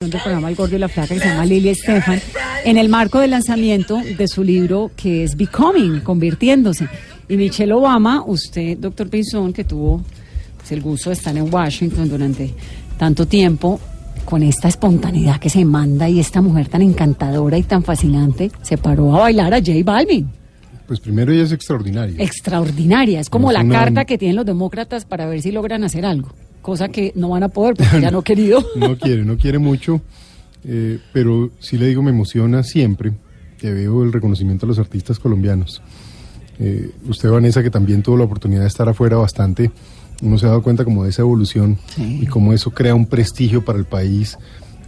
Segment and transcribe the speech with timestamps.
[0.00, 2.20] Del programa El Gordo y la Flaca que se llama Lily Estefan,
[2.66, 6.86] en el marco del lanzamiento de su libro que es Becoming, convirtiéndose.
[7.30, 10.04] Y Michelle Obama, usted, doctor Pinzón, que tuvo
[10.58, 12.52] pues, el gusto de estar en Washington durante
[12.98, 13.80] tanto tiempo,
[14.26, 18.76] con esta espontaneidad que se manda y esta mujer tan encantadora y tan fascinante, se
[18.76, 20.28] paró a bailar a J Balvin.
[20.86, 22.22] Pues primero ella es extraordinaria.
[22.22, 26.04] Extraordinaria, es como la una- carta que tienen los demócratas para ver si logran hacer
[26.04, 26.28] algo,
[26.66, 28.58] cosa que no van a poder porque ya no querido.
[28.76, 30.00] No quiere, no quiere mucho,
[30.64, 33.12] eh, pero sí le digo, me emociona siempre
[33.56, 35.80] que veo el reconocimiento a los artistas colombianos.
[36.58, 39.70] Eh, usted, Vanessa, que también tuvo la oportunidad de estar afuera bastante,
[40.22, 42.18] uno se ha dado cuenta como de esa evolución Sí.
[42.22, 44.36] y cómo eso crea un prestigio para el país.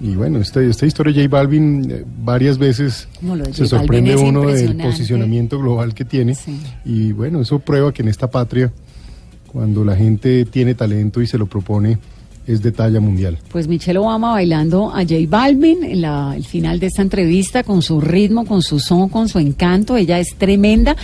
[0.00, 4.42] Y bueno, esta, esta historia de J Balvin eh, varias veces No, se sorprende uno
[4.48, 6.34] del posicionamiento global que tiene.
[6.34, 6.58] Sí.
[6.84, 8.72] Y bueno, eso prueba que en esta patria,
[9.52, 11.98] cuando la gente tiene talento y se lo propone,
[12.46, 13.38] es de talla mundial.
[13.50, 17.82] Pues Michelle Obama bailando a J Balvin en la- el final de esta entrevista con
[17.82, 19.96] su ritmo, con su son, con su encanto.
[19.96, 20.96] Ella es tremenda.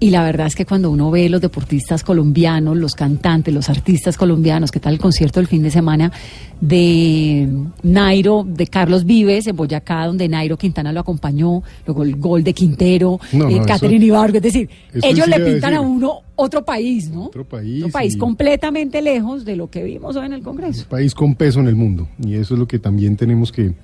[0.00, 4.16] Y la verdad es que cuando uno ve los deportistas colombianos, los cantantes, los artistas
[4.16, 6.12] colombianos, que tal el concierto del fin de semana
[6.60, 7.48] de
[7.82, 12.54] Nairo, de Carlos Vives en Boyacá, donde Nairo Quintana lo acompañó, luego el gol de
[12.54, 14.68] Quintero, No, eh, no, Catherine Ibargo, es decir,
[15.02, 17.24] ellos le a pintan a uno otro país, ¿no?
[17.24, 20.86] Otro país Un país completamente lejos de lo que vimos hoy en el Congreso.
[20.88, 22.08] país con peso en el mundo.
[22.24, 23.74] Y eso es lo que también tenemos que,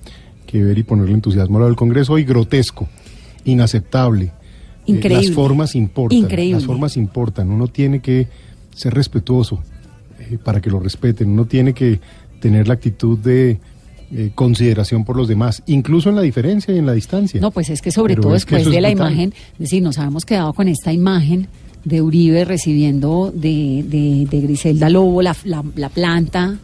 [0.47, 2.13] que ver y ponerle entusiasmo al Congreso.
[2.13, 2.87] Hoy grotesco,
[3.43, 4.31] inaceptable.
[4.87, 6.17] Eh, las formas importan.
[6.17, 6.55] Increíble.
[6.55, 7.49] Las formas importan.
[7.49, 8.27] Uno tiene que
[8.73, 9.61] ser respetuoso
[10.19, 11.29] eh, para que lo respeten.
[11.29, 11.99] Uno tiene que
[12.39, 13.59] tener la actitud de
[14.11, 17.41] eh, consideración por los demás, incluso en la diferencia y en la distancia.
[17.41, 19.11] No, pues es que sobre Pero todo es que después es de la brutal.
[19.11, 21.47] imagen, es decir, nos habíamos quedado con esta imagen
[21.83, 26.57] de Uribe recibiendo de, de, de Griselda Lobo la, la, la planta,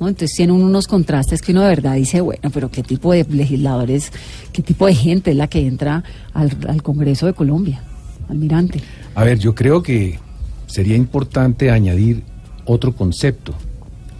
[0.00, 0.08] ¿no?
[0.08, 4.12] Entonces tienen unos contrastes que uno de verdad dice, bueno, pero qué tipo de legisladores,
[4.52, 7.82] qué tipo de gente es la que entra al, al Congreso de Colombia,
[8.28, 8.80] almirante.
[9.14, 10.18] A ver, yo creo que
[10.66, 12.22] sería importante añadir
[12.64, 13.54] otro concepto,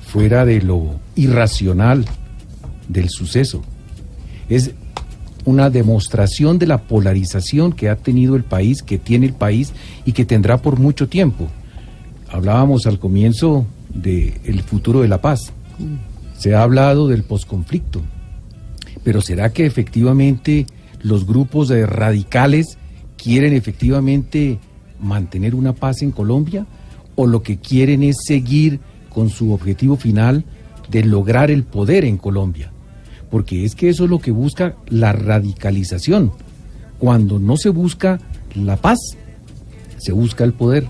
[0.07, 2.07] fuera de lo irracional
[2.89, 3.63] del suceso.
[4.49, 4.71] Es
[5.45, 9.73] una demostración de la polarización que ha tenido el país, que tiene el país
[10.05, 11.49] y que tendrá por mucho tiempo.
[12.31, 15.53] Hablábamos al comienzo del futuro de la paz.
[16.37, 18.03] Se ha hablado del posconflicto.
[19.05, 20.67] Pero ¿será que efectivamente
[21.03, 22.79] los grupos de radicales
[23.17, 24.59] quieren efectivamente
[25.01, 26.67] mantener una paz en Colombia?
[27.15, 30.45] ¿O lo que quieren es seguir con su objetivo final
[30.91, 32.73] de lograr el poder en Colombia?
[33.31, 36.33] Porque es que eso es lo que busca la radicalización.
[36.99, 38.19] Cuando no se busca
[38.55, 38.99] la paz,
[39.99, 40.87] se busca el poder.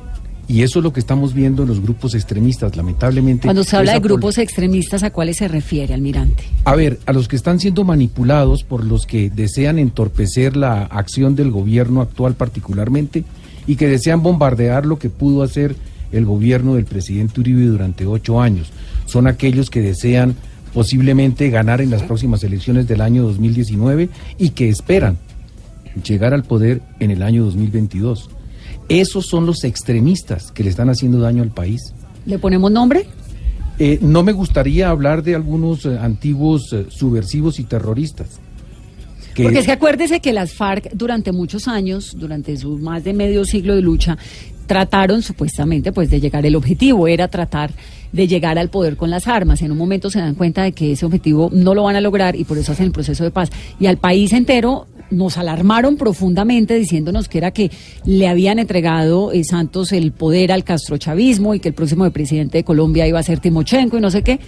[0.49, 3.49] Y eso es lo que estamos viendo en los grupos extremistas, lamentablemente.
[3.49, 6.45] Cuando se habla de grupos extremistas, ¿a cuáles se refiere, almirante?
[6.65, 11.37] a ver, a los que están siendo manipulados por los que desean entorpecer la acción
[11.37, 13.25] del gobierno actual particularmente
[13.67, 15.77] y que desean bombardear lo que pudo hacer
[16.13, 18.71] el gobierno del presidente Uribe durante ocho años.
[19.07, 20.37] Son aquellos que desean
[20.73, 24.09] posiblemente ganar en las próximas elecciones del año 2019
[24.39, 25.17] y que esperan
[26.05, 28.29] llegar al poder en el año 2022.
[28.89, 31.93] Esos son los extremistas que le están haciendo daño al país.
[32.25, 33.07] ¿Le ponemos nombre?
[33.79, 38.41] Eh, no me gustaría hablar de algunos eh, antiguos eh, subversivos y terroristas.
[39.35, 43.13] que- Porque es que acuérdese que las FARC durante muchos años, durante su más de
[43.13, 44.17] medio siglo de lucha,
[44.67, 47.71] trataron supuestamente pues de llegar, el objetivo era tratar
[48.13, 49.61] de llegar al poder con las armas.
[49.63, 52.35] En un momento se dan cuenta de que ese objetivo no lo van a lograr
[52.35, 53.51] y por eso hacen el proceso de paz.
[53.79, 57.71] Y al país entero nos alarmaron profundamente diciéndonos que era que
[58.05, 62.65] le habían entregado eh, Santos el poder al castrochavismo y que el próximo presidente de
[62.65, 64.41] Colombia iba a ser Timochenko y no sé qué.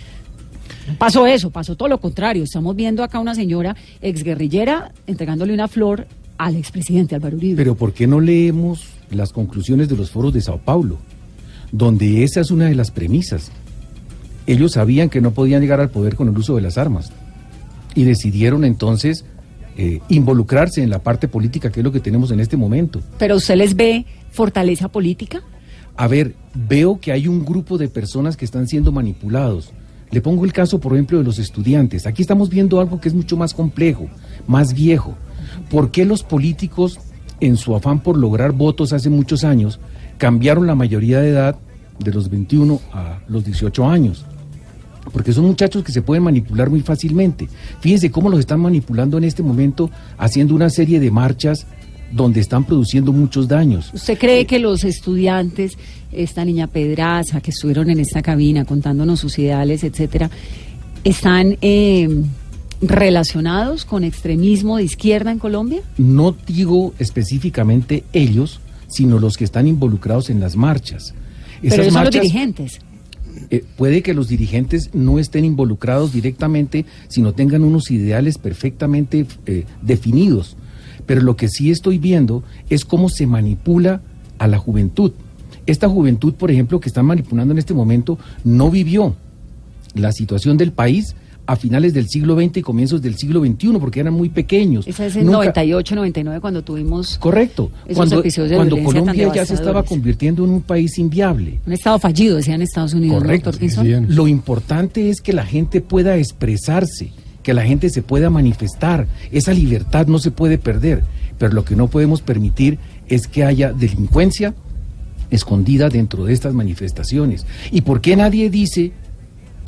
[0.97, 2.45] Pasó eso, pasó todo lo contrario.
[2.45, 6.07] Estamos viendo acá una señora exguerrillera entregándole una flor
[6.39, 7.57] al expresidente Álvaro Uribe.
[7.57, 10.99] Pero ¿por qué no leemos las conclusiones de los foros de Sao Paulo?
[11.73, 13.51] Donde esa es una de las premisas.
[14.47, 17.13] Ellos sabían que no podían llegar al poder con el uso de las armas
[17.95, 19.27] y decidieron entonces
[19.81, 23.01] eh, involucrarse en la parte política, que es lo que tenemos en este momento.
[23.17, 25.41] Pero usted les ve fortaleza política.
[25.97, 29.73] A ver, veo que hay un grupo de personas que están siendo manipulados.
[30.11, 32.07] Le pongo el caso, por ejemplo, de los estudiantes.
[32.07, 34.09] Aquí estamos viendo algo que es mucho más complejo,
[34.49, 35.15] más viejo.
[35.71, 36.99] ¿Por qué los políticos,
[37.39, 39.79] en su afán por lograr votos hace muchos años,
[40.17, 41.57] cambiaron la mayoría de edad
[42.01, 44.27] de los 21 a los 18 años?
[45.13, 47.49] Porque son muchachos que se pueden manipular muy fácilmente.
[47.81, 51.67] Fíjense cómo los están manipulando en este momento, haciendo una serie de marchas
[52.13, 53.91] donde están produciendo muchos daños.
[53.93, 55.77] ¿Usted cree que los estudiantes,
[56.13, 60.31] esta niña Pedraza, que estuvieron en esta cabina contándonos sus ideales, etcétera,
[61.05, 62.09] están eh,
[62.81, 65.81] relacionados con extremismo de izquierda en Colombia?
[65.97, 71.15] No digo específicamente ellos, sino los que están involucrados en las marchas.
[71.61, 72.81] Pero ellos son los dirigentes.
[73.51, 79.65] Eh, puede que los dirigentes no estén involucrados directamente, sino tengan unos ideales perfectamente eh,
[79.83, 80.57] definidos.
[81.07, 84.03] Pero lo que sí estoy viendo es cómo se manipula
[84.39, 85.13] a la juventud.
[85.67, 89.17] Esta juventud, por ejemplo, que están manipulando en este momento, no vivió
[89.95, 91.15] la situación del país
[91.49, 94.87] a finales del siglo XX y comienzos del siglo XXI, porque eran muy pequeños.
[94.87, 97.17] Esa es en 98, 99, cuando tuvimos.
[97.17, 97.71] Correcto.
[97.95, 98.23] cuando,
[98.55, 101.59] cuando Colombia ya se estaba convirtiendo en un país inviable.
[101.67, 103.23] Un Estado fallido, decían Estados Unidos.
[103.23, 103.51] Correcto.
[104.09, 107.13] Lo importante es que la gente pueda expresarse,
[107.43, 109.07] que la gente se pueda manifestar.
[109.33, 111.03] Esa libertad no se puede perder.
[111.39, 112.79] Pero lo que no podemos permitir
[113.09, 114.55] es que haya delincuencia
[115.31, 117.47] escondida dentro de estas manifestaciones.
[117.71, 118.93] ¿Y por qué nadie dice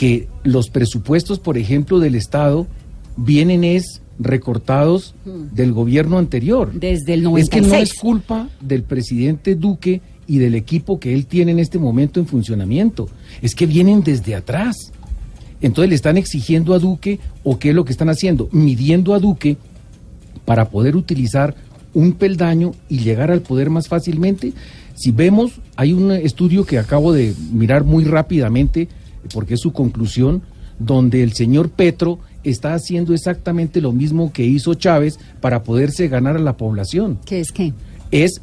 [0.00, 2.66] que los presupuestos, por ejemplo, del Estado
[3.18, 5.54] vienen es recortados hmm.
[5.54, 6.72] del gobierno anterior.
[6.72, 7.44] Desde el 96.
[7.44, 11.58] Es que no es culpa del presidente Duque y del equipo que él tiene en
[11.58, 13.10] este momento en funcionamiento.
[13.42, 14.74] Es que vienen desde atrás.
[15.60, 19.18] Entonces le están exigiendo a Duque, o qué es lo que están haciendo, midiendo a
[19.18, 19.58] Duque
[20.46, 21.54] para poder utilizar
[21.92, 24.54] un peldaño y llegar al poder más fácilmente.
[24.94, 28.88] Si vemos, hay un estudio que acabo de mirar muy rápidamente
[29.32, 30.42] porque es su conclusión,
[30.78, 36.36] donde el señor Petro está haciendo exactamente lo mismo que hizo Chávez para poderse ganar
[36.36, 37.18] a la población.
[37.26, 37.74] ¿Qué es qué?
[38.10, 38.40] Es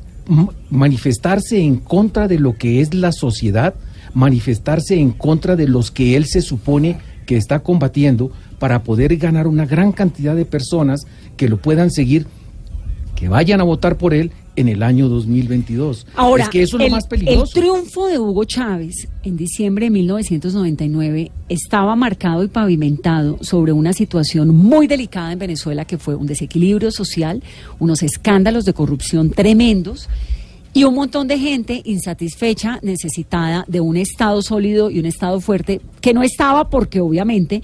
[0.69, 3.75] manifestarse en contra de lo que es la sociedad,
[4.13, 9.47] manifestarse en contra de los que él se supone que está combatiendo para poder ganar
[9.47, 12.27] una gran cantidad de personas que lo puedan seguir,
[13.17, 16.05] que vayan a votar por él en el año 2022.
[16.15, 17.45] Ahora, es que eso es lo más peligroso.
[17.45, 23.93] El triunfo de Hugo Chávez en diciembre de 1999 estaba marcado y pavimentado sobre una
[23.93, 27.41] situación muy delicada en Venezuela que fue un desequilibrio social,
[27.79, 30.07] unos escándalos de corrupción tremendos
[30.73, 35.81] y un montón de gente insatisfecha, necesitada de un Estado sólido y un Estado fuerte,
[36.01, 37.63] que no estaba porque obviamente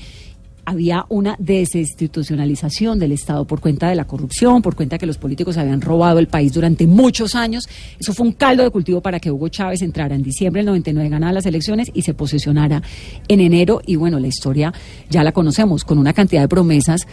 [0.65, 5.17] había una desinstitucionalización del Estado por cuenta de la corrupción, por cuenta de que los
[5.17, 7.67] políticos habían robado el país durante muchos años.
[7.99, 11.09] Eso fue un caldo de cultivo para que Hugo Chávez entrara en diciembre del 99,
[11.09, 12.81] ganara las elecciones y se posesionara
[13.27, 13.81] en enero.
[13.85, 14.73] Y bueno, la historia
[15.09, 17.07] ya la conocemos, con una cantidad de promesas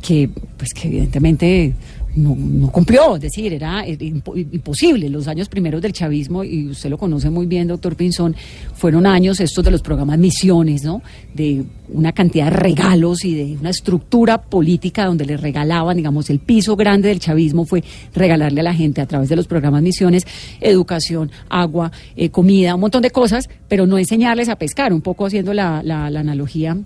[0.00, 1.74] que, pues que evidentemente
[2.14, 5.08] no, no, cumplió, es decir, era imposible.
[5.08, 8.36] Los años primeros del chavismo, y usted lo conoce muy bien, doctor Pinzón,
[8.74, 11.02] fueron años estos de los programas Misiones, ¿no?
[11.34, 16.38] De una cantidad de regalos y de una estructura política donde le regalaban, digamos, el
[16.38, 17.82] piso grande del chavismo fue
[18.14, 20.26] regalarle a la gente a través de los programas Misiones
[20.60, 25.26] educación, agua, eh, comida, un montón de cosas, pero no enseñarles a pescar, un poco
[25.26, 26.76] haciendo la, la, la analogía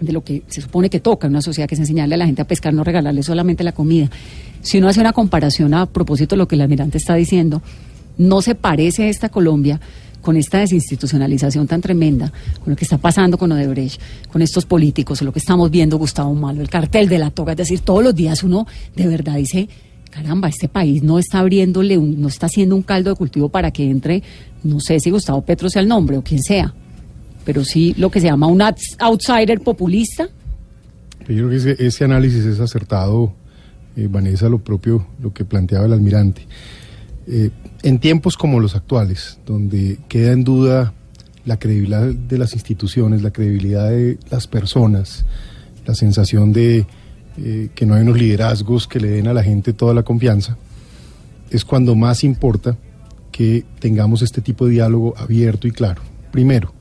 [0.00, 2.26] de lo que se supone que toca en una sociedad, que es enseñarle a la
[2.26, 4.10] gente a pescar, no regalarle solamente la comida.
[4.60, 7.62] Si uno hace una comparación a propósito de lo que el almirante está diciendo,
[8.18, 9.80] no se parece esta Colombia
[10.20, 14.00] con esta desinstitucionalización tan tremenda, con lo que está pasando con Odebrecht,
[14.30, 17.58] con estos políticos, lo que estamos viendo Gustavo Malo, el cartel de la toga, es
[17.58, 19.68] decir, todos los días uno de verdad dice,
[20.10, 23.90] caramba, este país no está abriéndole, no está haciendo un caldo de cultivo para que
[23.90, 24.22] entre,
[24.62, 26.72] no sé si Gustavo Petro sea el nombre o quien sea,
[27.44, 30.28] pero sí lo que se llama un outsider populista.
[31.28, 33.32] Yo creo que ese, análisis es acertado,
[33.96, 36.46] eh, Vanessa, lo propio, lo que planteaba el almirante.
[37.26, 37.50] Eh,
[37.82, 40.92] en tiempos como los actuales, donde queda en duda
[41.44, 45.24] la credibilidad de las instituciones, la credibilidad de las personas,
[45.86, 46.86] la sensación de
[47.38, 50.56] eh, que no hay unos liderazgos que le den a la gente toda la confianza,
[51.50, 52.76] es cuando más importa
[53.30, 56.02] que tengamos este tipo de diálogo abierto y claro.
[56.30, 56.72] Primero,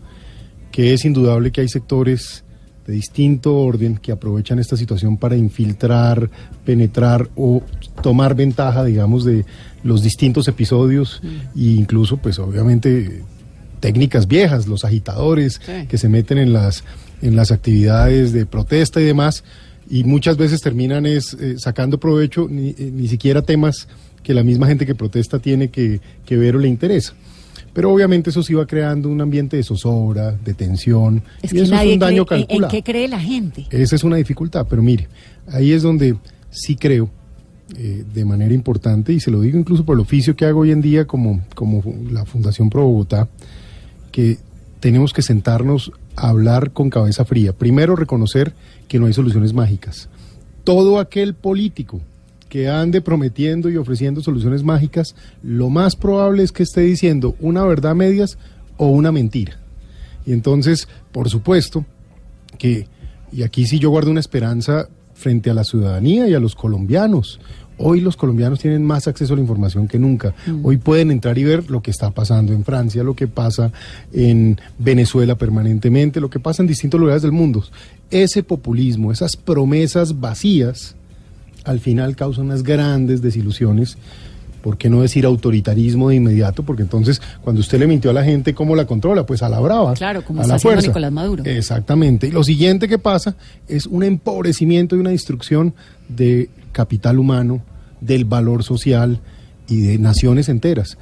[0.71, 2.43] que es indudable que hay sectores
[2.87, 6.29] de distinto orden que aprovechan esta situación para infiltrar,
[6.65, 7.61] penetrar o
[8.01, 9.45] tomar ventaja, digamos, de
[9.83, 11.21] los distintos episodios
[11.55, 13.23] e incluso, pues obviamente,
[13.79, 16.83] técnicas viejas, los agitadores que se meten en las,
[17.21, 19.43] en las actividades de protesta y demás,
[19.89, 23.89] y muchas veces terminan es, eh, sacando provecho ni, eh, ni, siquiera temas
[24.23, 27.13] que la misma gente que protesta tiene que, que ver o le interesa.
[27.73, 31.61] Pero obviamente eso sí va creando un ambiente de zozobra, de tensión, Es y que
[31.63, 32.71] eso nadie es un daño cree- en- ¿En calculado.
[32.71, 33.65] qué cree la gente?
[33.69, 35.07] Esa es una dificultad, pero mire,
[35.47, 36.15] ahí es donde
[36.49, 37.09] sí creo
[37.77, 40.71] eh, de manera importante, y se lo digo incluso por el oficio que hago hoy
[40.71, 43.29] en día como, como la Fundación Pro Bogotá,
[44.11, 44.37] que
[44.81, 47.53] tenemos que sentarnos a hablar con cabeza fría.
[47.53, 48.53] Primero, reconocer
[48.89, 50.09] que no hay soluciones mágicas.
[50.65, 52.01] Todo aquel político
[52.51, 57.63] que ande prometiendo y ofreciendo soluciones mágicas, lo más probable es que esté diciendo una
[57.63, 58.37] verdad a medias
[58.75, 59.57] o una mentira.
[60.25, 61.85] Y entonces, por supuesto,
[62.57, 62.87] que,
[63.31, 67.39] y aquí sí yo guardo una esperanza frente a la ciudadanía y a los colombianos.
[67.77, 70.35] Hoy los colombianos tienen más acceso a la información que nunca.
[70.61, 73.71] Hoy pueden entrar y ver lo que está pasando en Francia, lo que pasa
[74.11, 77.63] en Venezuela permanentemente, lo que pasa en distintos lugares del mundo.
[78.09, 80.97] Ese populismo, esas promesas vacías,
[81.63, 83.97] al final causan unas grandes desilusiones.
[84.61, 86.63] ¿Por qué no decir autoritarismo de inmediato?
[86.63, 89.25] Porque entonces, cuando usted le mintió a la gente, ¿cómo la controla?
[89.25, 89.93] Pues a la brava.
[89.95, 90.87] Claro, como a está la fuerza.
[90.87, 91.43] Nicolás Maduro.
[91.45, 92.27] Exactamente.
[92.27, 93.35] Y lo siguiente que pasa
[93.67, 95.73] es un empobrecimiento y una destrucción
[96.09, 97.63] de capital humano,
[98.01, 99.19] del valor social
[99.67, 100.97] y de naciones enteras.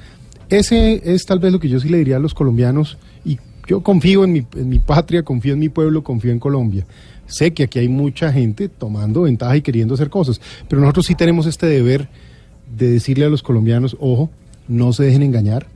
[0.48, 3.82] Ese es tal vez lo que yo sí le diría a los colombianos y yo
[3.82, 6.86] confío en mi, en mi patria, confío en mi pueblo, confío en Colombia.
[7.30, 11.14] Sé que aquí hay mucha gente tomando ventaja y queriendo hacer cosas, pero nosotros sí
[11.14, 12.08] tenemos este deber
[12.76, 14.30] de decirle a los colombianos, ojo,
[14.68, 15.66] no se dejen engañar,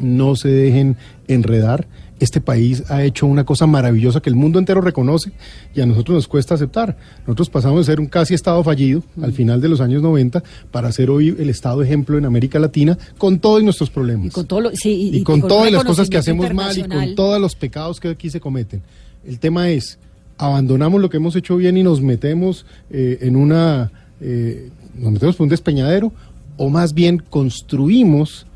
[0.00, 0.96] no se dejen
[1.28, 1.86] enredar.
[2.18, 5.32] Este país ha hecho una cosa maravillosa que el mundo entero reconoce
[5.74, 6.98] y a nosotros nos cuesta aceptar.
[7.20, 10.92] Nosotros pasamos de ser un casi Estado fallido al final de los años 90 para
[10.92, 14.26] ser hoy el Estado ejemplo en América Latina con todos nuestros problemas.
[14.26, 16.82] Y con todo lo, sí, y, Y con todas las cosas que hacemos mal y
[16.82, 18.82] con todos los pecados que aquí se cometen.
[19.26, 19.98] El tema es,
[20.40, 23.92] abandonamos lo que hemos hecho bien y nos metemos eh, en una,
[24.22, 26.12] eh, nos metemos por un despeñadero,
[26.56, 28.46] o más bien construimos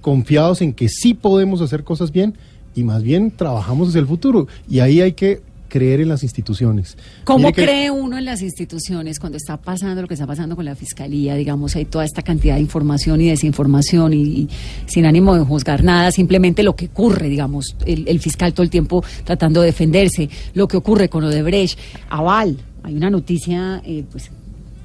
[0.00, 2.34] confiados en que sí podemos hacer cosas bien
[2.74, 4.48] y más bien trabajamos hacia el futuro.
[4.68, 6.98] Y ahí hay que creer en las instituciones.
[7.24, 10.66] ¿Cómo que- cree uno en las instituciones cuando está pasando lo que está pasando con
[10.66, 11.34] la fiscalía?
[11.36, 14.48] Digamos, hay toda esta cantidad de información y desinformación y, y
[14.84, 18.70] sin ánimo de juzgar nada, simplemente lo que ocurre, digamos, el, el fiscal todo el
[18.70, 21.78] tiempo tratando de defenderse, lo que ocurre con Odebrecht,
[22.10, 22.58] Aval.
[22.82, 24.30] Hay una noticia, eh, pues.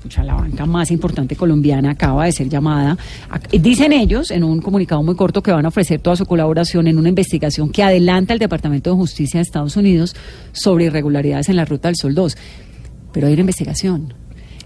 [0.06, 2.98] Pucha, la banca más importante colombiana acaba de ser llamada.
[3.30, 6.88] A- Dicen ellos en un comunicado muy corto que van a ofrecer toda su colaboración
[6.88, 10.16] en una investigación que adelanta el Departamento de Justicia de Estados Unidos
[10.52, 12.38] sobre irregularidades en la Ruta del Sol 2.
[13.12, 14.14] Pero hay una investigación.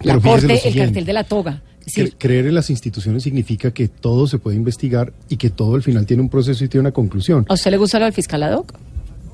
[0.04, 1.62] La Pero corte, el cartel de la toga.
[1.86, 5.82] Cre- creer en las instituciones significa que todo se puede investigar y que todo al
[5.84, 7.46] final tiene un proceso y tiene una conclusión.
[7.50, 8.74] ¿A usted le gusta lo del fiscal ad hoc?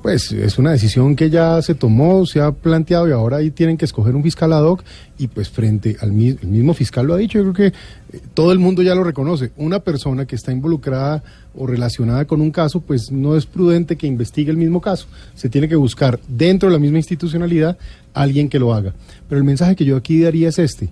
[0.06, 3.76] Pues es una decisión que ya se tomó, se ha planteado y ahora ahí tienen
[3.76, 4.84] que escoger un fiscal ad hoc
[5.18, 7.76] y pues frente al mi- el mismo fiscal lo ha dicho, yo creo que
[8.16, 9.50] eh, todo el mundo ya lo reconoce.
[9.56, 11.24] Una persona que está involucrada
[11.56, 15.08] o relacionada con un caso, pues no es prudente que investigue el mismo caso.
[15.34, 17.76] Se tiene que buscar dentro de la misma institucionalidad
[18.14, 18.94] alguien que lo haga.
[19.28, 20.88] Pero el mensaje que yo aquí daría es este.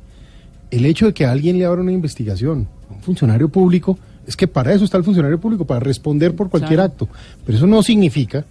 [0.73, 4.49] El hecho de que alguien le abra una investigación a un funcionario público, es que
[4.49, 6.93] para eso está el funcionario público, para responder por cualquier Claro.
[6.93, 7.09] acto.
[7.47, 8.45] Pero eso no significa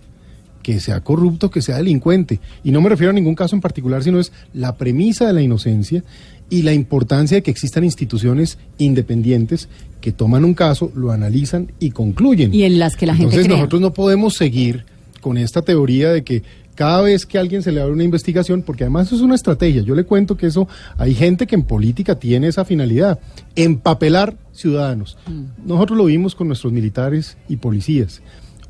[0.63, 2.39] que sea corrupto, que sea delincuente.
[2.63, 5.41] Y no me refiero a ningún caso en particular, sino es la premisa de la
[5.41, 6.03] inocencia
[6.50, 9.70] y la importancia de que existan instituciones independientes
[10.01, 12.53] que toman un caso, lo analizan y concluyen.
[12.53, 14.86] Y en las que la gente Entonces nosotros no podemos seguir
[15.22, 16.43] con esta teoría de que
[16.75, 19.36] cada vez que a alguien se le abre una investigación, porque además eso es una
[19.36, 20.67] estrategia, yo le cuento que eso,
[20.98, 23.20] hay gente que en política tiene esa finalidad,
[23.55, 25.17] empapelar ciudadanos.
[25.27, 25.67] Mm.
[25.67, 28.22] Nosotros lo vimos con nuestros militares y policías.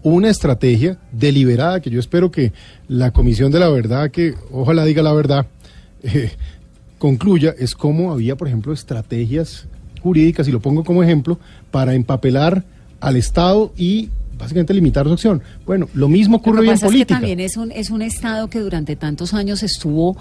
[0.03, 2.51] Una estrategia deliberada que yo espero que
[2.87, 5.47] la Comisión de la Verdad, que ojalá diga la verdad,
[6.03, 6.31] eh,
[6.97, 9.65] concluya, es cómo había, por ejemplo, estrategias
[10.01, 11.39] jurídicas, y lo pongo como ejemplo,
[11.71, 12.63] para empapelar
[12.99, 15.41] al Estado y básicamente limitar su acción.
[15.65, 17.15] Bueno, lo mismo Lo ocurre hoy en pasa es que política.
[17.15, 20.17] también es un, es un Estado que durante tantos años estuvo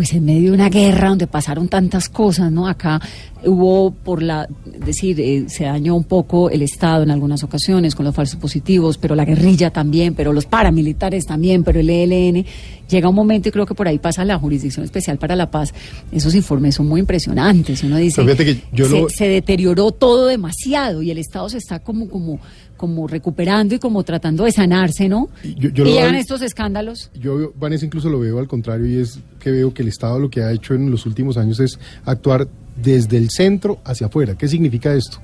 [0.00, 2.66] pues en medio de una guerra donde pasaron tantas cosas, ¿no?
[2.66, 2.98] Acá
[3.44, 7.94] hubo por la, es decir, eh, se dañó un poco el Estado en algunas ocasiones
[7.94, 12.46] con los falsos positivos, pero la guerrilla también, pero los paramilitares también, pero el ELN.
[12.88, 15.74] Llega un momento y creo que por ahí pasa la Jurisdicción Especial para la Paz.
[16.10, 17.84] Esos informes son muy impresionantes.
[17.84, 21.78] Uno dice, que yo se, lo- se deterioró todo demasiado y el Estado se está
[21.80, 22.40] como, como,
[22.80, 25.28] como recuperando y como tratando de sanarse, ¿no?
[25.44, 27.10] Yo- yo y lo llegan veo- estos escándalos.
[27.12, 30.30] Yo, Vanessa, incluso lo veo al contrario y es que veo que el Estado lo
[30.30, 32.48] que ha hecho en los últimos años es actuar
[32.82, 34.34] desde el centro hacia afuera.
[34.38, 35.18] ¿Qué significa esto?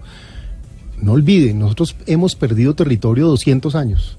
[1.00, 4.18] No olviden, nosotros hemos perdido territorio 200 años.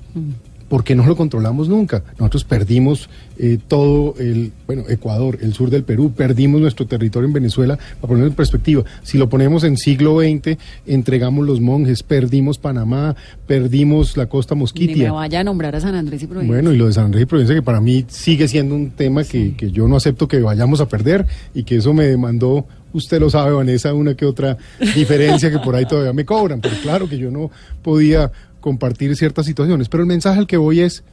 [0.70, 2.04] Porque no lo controlamos nunca.
[2.18, 7.34] Nosotros perdimos eh, todo el, bueno, Ecuador, el sur del Perú, perdimos nuestro territorio en
[7.34, 8.84] Venezuela, para ponerlo en perspectiva.
[9.04, 14.62] Si lo ponemos en siglo XX, entregamos los monjes, perdimos Panamá, perdimos la costa Ni
[14.62, 15.06] Mosquitia.
[15.06, 16.54] me vaya a nombrar a San Andrés y Providencia.
[16.54, 19.24] Bueno, y lo de San Andrés y Providencia, que para mí sigue siendo un tema
[19.24, 23.20] que, que yo no acepto que vayamos a perder y que eso me demandó, usted
[23.20, 24.58] lo sabe, Vanessa, una que otra
[24.96, 26.62] diferencia que por ahí todavía me cobran.
[26.62, 28.32] Pero claro que yo no podía
[28.68, 29.88] compartir ciertas situaciones.
[29.88, 31.06] Pero el mensaje al que voy es,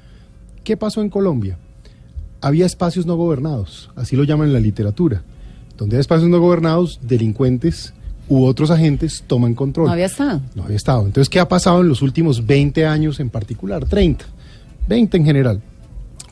[0.65, 1.57] ¿qué pasó en Colombia?
[2.41, 5.23] Había espacios no gobernados, así lo llaman en la literatura.
[5.79, 7.95] Donde hay espacios no gobernados, delincuentes
[8.29, 9.87] u otros agentes toman control.
[9.87, 10.41] no había estado.
[10.57, 11.07] No había estado.
[11.07, 13.85] Entonces, ¿qué ha pasado en los últimos 20 años en particular?
[13.85, 14.25] 30,
[14.89, 15.63] 20 en general.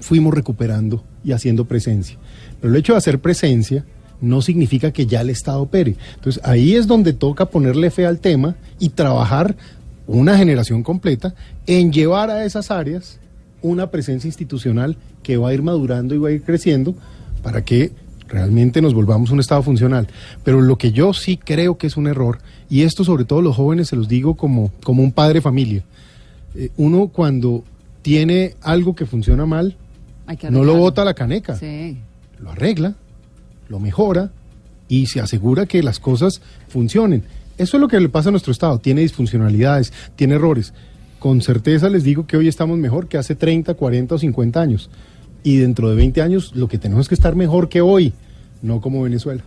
[0.01, 2.19] Fuimos recuperando y haciendo presencia.
[2.61, 3.85] Pero el hecho de hacer presencia
[4.21, 5.95] no significa que ya el Estado opere.
[6.17, 9.55] Entonces, ahí es donde toca ponerle fe al tema y trabajar
[10.07, 11.35] una generación completa
[11.67, 13.19] en llevar a esas áreas
[13.63, 16.95] una presencia institucional que va a ir madurando y va a ir creciendo
[17.43, 17.93] para que
[18.29, 20.09] realmente nos volvamos un Estado funcional.
[20.43, 23.55] Pero lo que yo sí creo que es un error, y esto sobre todo los
[23.57, 25.85] jóvenes se los digo como, como un padre familia,
[26.57, 27.63] eh, uno cuando
[28.03, 29.77] tiene algo que funciona mal,
[30.39, 31.99] que no lo bota a la caneca, Sí.
[32.41, 32.95] lo arregla,
[33.69, 34.31] lo mejora
[34.89, 37.23] y se asegura que las cosas funcionen.
[37.59, 40.73] Eso es lo que le pasa a nuestro Estado, tiene disfuncionalidades, tiene errores.
[41.19, 44.91] Con certeza les digo que hoy estamos mejor que hace 30, 40 o 50 años.
[45.45, 48.13] Y dentro de 20 años lo que tenemos es que estar mejor que hoy,
[48.63, 49.43] no como Venezuela.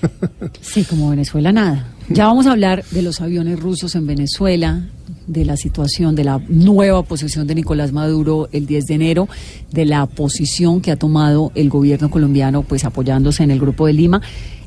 [0.60, 1.86] Sí, como Venezuela nada.
[2.08, 4.88] Ya vamos a hablar de los aviones rusos en Venezuela,
[5.26, 9.28] de la situación, de la nueva posición de Nicolás Maduro el 10 de enero,
[9.70, 13.92] de la posición que ha tomado el gobierno colombiano, pues apoyándose en el Grupo de
[13.92, 14.22] Lima.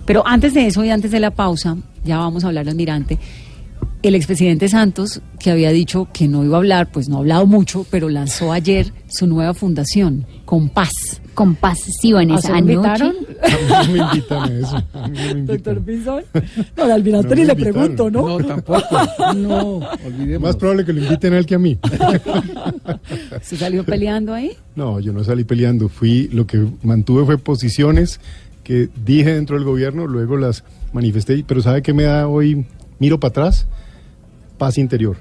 [0.05, 3.17] Pero antes de eso y antes de la pausa, ya vamos a hablar, almirante,
[4.01, 7.45] el expresidente Santos, que había dicho que no iba a hablar, pues no ha hablado
[7.45, 11.19] mucho, pero lanzó ayer su nueva fundación, Compás.
[11.33, 12.37] Con paz, sí, Vanessa.
[12.37, 13.15] ¿Ah, se lo invitaron?
[13.41, 14.83] A mí no me invitan a eso.
[14.93, 15.81] a mí no me Doctor.
[15.81, 16.23] Pinzón.
[16.77, 17.73] No, al almirante No ni le invitaron.
[17.95, 18.27] pregunto, ¿no?
[18.39, 18.97] No, tampoco.
[19.35, 19.77] No.
[20.05, 20.41] Olvidemos.
[20.43, 21.79] Más probable que lo inviten a él que a mí.
[23.41, 24.51] ¿Se salió peleando ahí?
[24.75, 25.89] No, yo no salí peleando.
[25.89, 28.19] Fui, lo que mantuve fue posiciones
[28.63, 31.43] que dije dentro del gobierno, luego las manifesté.
[31.47, 32.65] Pero ¿sabe qué me da hoy?
[32.99, 33.67] Miro para atrás,
[34.57, 35.17] paz interior.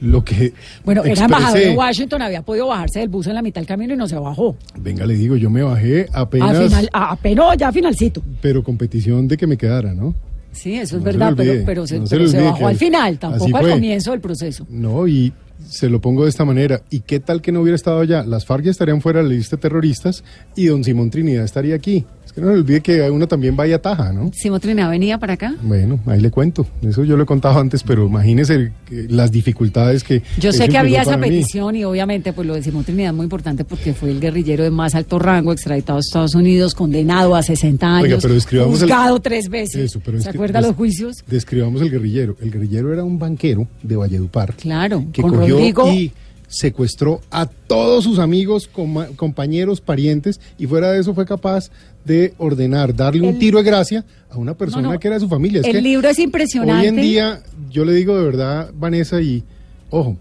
[0.00, 0.52] Lo que
[0.84, 3.66] Bueno, era embajador expresé- de Washington, había podido bajarse del bus en la mitad del
[3.66, 4.54] camino y no se bajó.
[4.78, 8.22] Venga, le digo, yo me bajé apenas, Al final, a- apenas, ya finalcito.
[8.42, 10.14] pero con petición de que me quedara, ¿no?
[10.52, 11.32] Sí, eso es No verdad,
[11.64, 14.66] pero, se, no se pero se bajó al final, tampoco al comienzo del proceso.
[14.68, 15.32] No, y
[15.68, 16.82] se lo pongo de esta manera.
[16.90, 18.24] ¿Y qué tal que no hubiera estado allá?
[18.24, 20.22] Las FARC ya estarían fuera de la lista de terroristas
[20.54, 22.04] y don Simón Trinidad estaría aquí.
[22.24, 24.30] Es que no se olvide que uno también vaya a Taja, ¿no?
[24.34, 25.54] Simón Trinidad venía para acá.
[25.62, 26.66] Bueno, ahí le cuento.
[26.82, 30.22] Eso yo lo he contado antes, pero imagínese las dificultades que...
[30.38, 31.28] Yo sé que había esa mí.
[31.28, 34.64] petición y obviamente pues lo de Simón Trinidad es muy importante porque fue el guerrillero
[34.64, 38.82] de más alto rango, extraditado a Estados Unidos, condenado a 60 años, Oiga, pero describamos
[38.82, 39.76] el- juzgado tres veces.
[39.76, 41.16] Eso, pero ¿Se acuerda los juicios?
[41.28, 42.36] Describamos el guerrillero.
[42.40, 44.54] El guerrillero era un banquero de Valledupar.
[44.56, 45.92] Claro, que con cogió Rodrigo.
[45.92, 46.12] y
[46.48, 51.70] secuestró a todos sus amigos, coma- compañeros, parientes, y fuera de eso fue capaz
[52.04, 55.00] de ordenar, darle un tiro de gracia a una persona No, no.
[55.00, 55.60] que era de su familia.
[55.62, 56.82] Es el que libro es impresionante.
[56.82, 59.42] Hoy en día, yo le digo de verdad, Vanessa, y
[59.90, 60.16] ojo,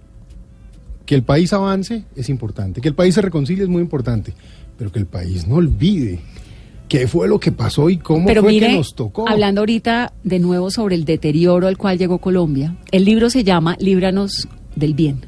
[1.05, 4.33] que el país avance es importante, que el país se reconcilie es muy importante,
[4.79, 6.19] pero que el país no olvide
[6.89, 9.29] qué fue lo que pasó y cómo Pero fue mire, que nos tocó.
[9.29, 13.75] hablando ahorita de nuevo sobre el deterioro al cual llegó Colombia, el libro se llama
[13.79, 15.25] Líbranos del Bien,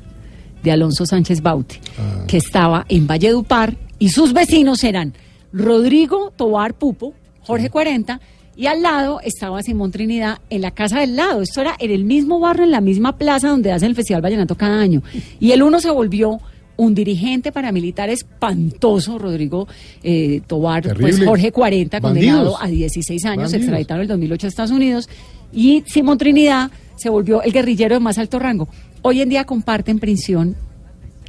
[0.64, 2.26] de Alonso Sánchez Bauti, Ah.
[2.28, 5.14] que estaba en Valledupar y sus vecinos eran
[5.54, 8.20] Rodrigo Tobar Pupo, Jorge 40,
[8.56, 11.42] y al lado estaba Simón Trinidad en la casa del lado.
[11.42, 14.56] Esto era en el mismo barrio, en la misma plaza donde hacen el Festival Vallenato
[14.56, 15.02] cada año.
[15.40, 16.40] Y el uno se volvió
[16.76, 19.68] un dirigente paramilitar espantoso, Rodrigo
[20.04, 21.24] eh, Tobar, pues.
[21.24, 22.36] Jorge 40, Bandidos.
[22.36, 23.54] condenado a 16 años, Bandidos.
[23.62, 25.10] extraditado en el 2008 a Estados Unidos,
[25.54, 28.68] y Simón Trinidad se volvió el guerrillero de más alto rango.
[29.02, 30.56] Hoy en día comparten prisión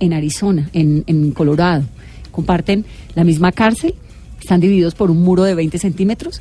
[0.00, 1.84] en Arizona, en, Colorado.
[2.30, 3.94] Comparten la misma cárcel,
[4.40, 6.40] están divididos por un muro de 20 centímetros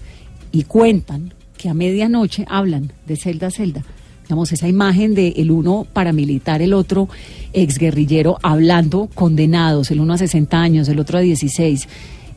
[0.52, 3.84] y cuentan que a medianoche hablan de celda a celda.
[4.24, 7.08] Digamos, esa imagen de el uno paramilitar, el otro
[7.54, 11.88] exguerrillero, hablando condenados, el uno a 60 años, el otro a 16,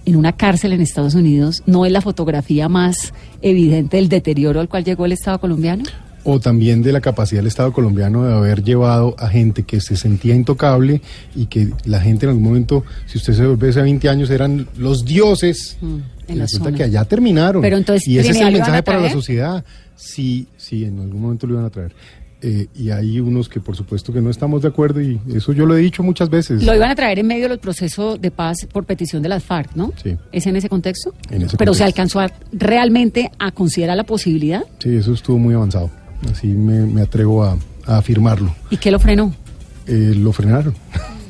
[0.06, 4.68] en una cárcel en Estados Unidos, ¿no es la fotografía más evidente del deterioro al
[4.68, 5.84] cual llegó el Estado colombiano?
[6.24, 9.96] O también de la capacidad del Estado colombiano de haber llevado a gente que se
[9.96, 11.00] sentía intocable
[11.34, 14.68] y que la gente en algún momento, si usted se vuelve hace 20 años, eran
[14.76, 15.78] los dioses.
[15.80, 15.94] Mm,
[16.28, 16.76] en y la resulta zona.
[16.76, 17.62] que allá terminaron.
[17.62, 19.64] Pero entonces, y ese es ¿Trinidad el a mensaje para la sociedad.
[19.96, 21.92] Sí, sí, en algún momento lo iban a traer.
[22.42, 25.66] eh, y hay unos que por supuesto que no estamos de acuerdo y eso yo
[25.66, 26.62] lo he dicho muchas veces.
[26.62, 29.74] Lo iban a traer en medio del proceso de paz por petición de las FARC,
[29.74, 29.92] ¿no?
[30.02, 30.16] Sí.
[30.32, 31.12] ¿Es en ese contexto?
[31.30, 34.62] En ese Pero se alcanzó a, realmente a considerar la posibilidad.
[34.78, 35.90] Sí, eso estuvo muy avanzado.
[36.30, 37.56] Así me, me atrevo a,
[37.86, 38.54] a afirmarlo.
[38.70, 39.34] ¿Y qué lo frenó?
[39.86, 40.74] Eh, lo frenaron.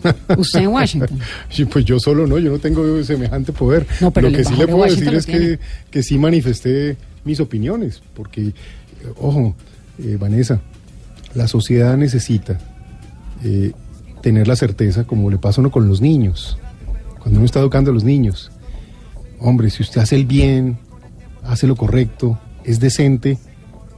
[0.38, 1.18] Usted en Washington.
[1.50, 3.86] Sí, pues yo solo no, yo no tengo semejante poder.
[4.00, 5.58] No, pero lo que sí le puedo decir es que,
[5.90, 8.54] que sí manifesté mis opiniones, porque, eh,
[9.20, 9.54] ojo,
[9.98, 10.60] eh, Vanessa,
[11.34, 12.58] la sociedad necesita
[13.44, 13.72] eh,
[14.22, 16.58] tener la certeza, como le pasa a uno con los niños,
[17.18, 18.50] cuando uno está educando a los niños.
[19.38, 20.78] Hombre, si usted hace el bien,
[21.42, 23.38] hace lo correcto, es decente,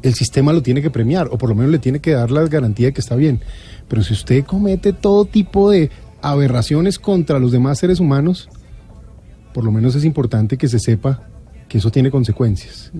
[0.03, 2.47] el sistema lo tiene que premiar, o por lo menos le tiene que dar la
[2.47, 3.41] garantía de que está bien.
[3.88, 8.49] Pero si usted comete todo tipo de aberraciones contra los demás seres humanos,
[9.53, 11.29] por lo menos es importante que se sepa
[11.69, 12.93] que eso tiene consecuencias.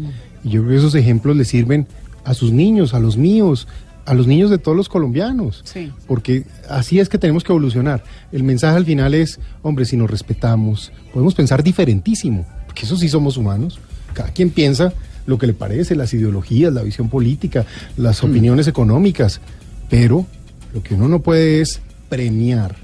[0.45, 1.87] Y yo creo que esos ejemplos le sirven
[2.25, 3.69] a sus niños, a los míos,
[4.05, 5.63] a los niños de todos los colombianos.
[5.65, 5.93] Sí.
[6.07, 8.03] Porque así es que tenemos que evolucionar.
[8.33, 13.09] El mensaje al final es, hombre, si nos respetamos, podemos pensar diferentísimo, porque eso sí
[13.09, 13.79] somos humanos.
[14.15, 14.93] Cada quien piensa
[15.27, 19.41] lo que le parece, las ideologías, la visión política, las opiniones económicas,
[19.89, 20.27] pero
[20.73, 22.77] lo que uno no puede es premiar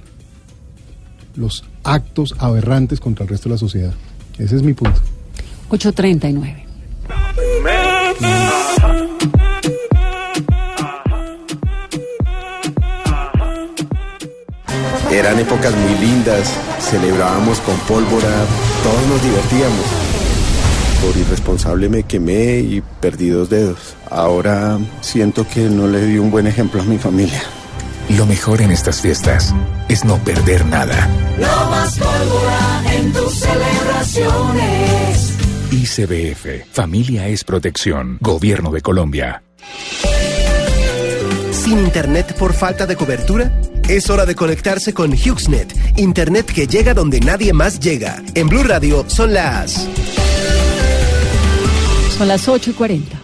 [1.36, 3.94] los actos aberrantes contra el resto de la sociedad.
[4.38, 5.00] Ese es mi punto.
[5.70, 6.64] 839.
[15.10, 18.44] Eran épocas muy lindas, celebrábamos con pólvora,
[18.84, 19.97] todos nos divertíamos.
[21.02, 23.96] Por irresponsable me quemé y perdí dos dedos.
[24.10, 27.42] Ahora siento que no le di un buen ejemplo a mi familia.
[28.16, 29.54] Lo mejor en estas fiestas
[29.88, 31.08] es no perder nada.
[31.38, 35.34] No más pólvora en tus celebraciones.
[35.70, 39.42] ICBF, Familia es Protección, Gobierno de Colombia.
[41.52, 43.52] ¿Sin internet por falta de cobertura?
[43.88, 48.22] Es hora de conectarse con HughesNet, internet que llega donde nadie más llega.
[48.34, 49.86] En Blue Radio son las...
[52.18, 53.16] Son las 8 y 40.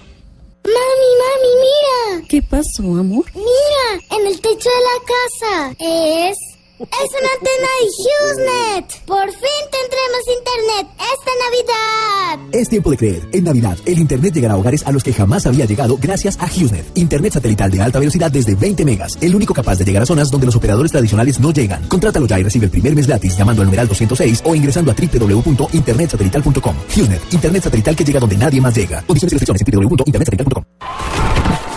[0.62, 2.28] Mami, mami, mira.
[2.28, 3.24] ¿Qué pasó, amor?
[3.34, 5.76] Mira, en el techo de la casa.
[5.80, 6.53] Es.
[6.76, 9.04] Es una antena de HughesNet.
[9.06, 12.48] Por fin tendremos internet esta Navidad.
[12.52, 13.28] Es tiempo de creer.
[13.32, 16.46] En Navidad, el Internet llegará a hogares a los que jamás había llegado gracias a
[16.46, 16.84] HughesNet.
[16.96, 19.16] Internet satelital de alta velocidad desde 20 megas.
[19.20, 21.86] El único capaz de llegar a zonas donde los operadores tradicionales no llegan.
[21.86, 24.94] Contrátalo ya y recibe el primer mes gratis llamando al numeral 206 o ingresando a
[24.94, 26.76] www.internetsatelital.com.
[26.88, 27.34] HughesNet.
[27.34, 29.00] Internet satelital que llega donde nadie más llega.
[29.02, 30.64] Condiciones y restricciones en www.internetsatelital.com.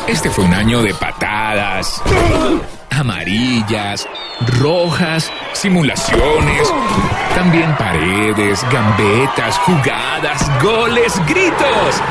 [0.08, 2.02] Este fue un año de patadas,
[2.90, 4.08] amarillas,
[4.60, 6.74] rojas, simulaciones,
[7.36, 12.02] también paredes, gambetas, jugadas, goles, gritos.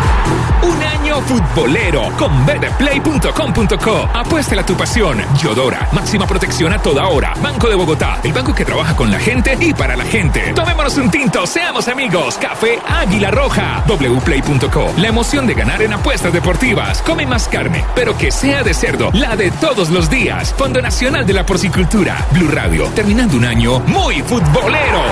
[0.62, 4.08] Un año futbolero con betplay.com.co.
[4.12, 5.22] Apuéstale a tu pasión.
[5.36, 7.34] Yodora, máxima protección a toda hora.
[7.40, 10.52] Banco de Bogotá, el banco que trabaja con la gente y para la gente.
[10.54, 12.36] Tomémonos un tinto, seamos amigos.
[12.38, 13.84] Café Águila Roja.
[13.86, 14.94] wplay.co.
[14.96, 17.02] La emoción de ganar en apuestas deportivas.
[17.02, 20.54] Come más carne, pero que sea de cerdo, la de todos los días.
[20.56, 22.15] Fondo Nacional de la Porcicultura.
[22.32, 25.02] Blue Radio, terminando un año muy futbolero.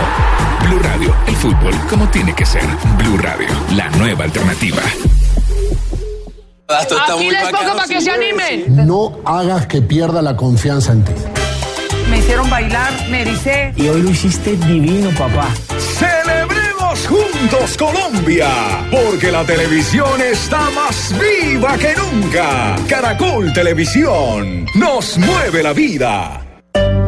[0.66, 2.64] Blue Radio, el fútbol como tiene que ser.
[2.98, 4.82] Blue Radio, la nueva alternativa.
[6.68, 8.86] Aquí les pongo para que se animen.
[8.86, 11.12] No hagas que pierda la confianza en ti.
[12.10, 13.72] Me hicieron bailar, me ericé.
[13.76, 15.48] Y hoy lo hiciste divino, papá.
[15.78, 18.48] Celebremos juntos Colombia,
[18.90, 22.76] porque la televisión está más viva que nunca.
[22.88, 26.43] Caracol Televisión nos mueve la vida.
[26.74, 27.03] thank you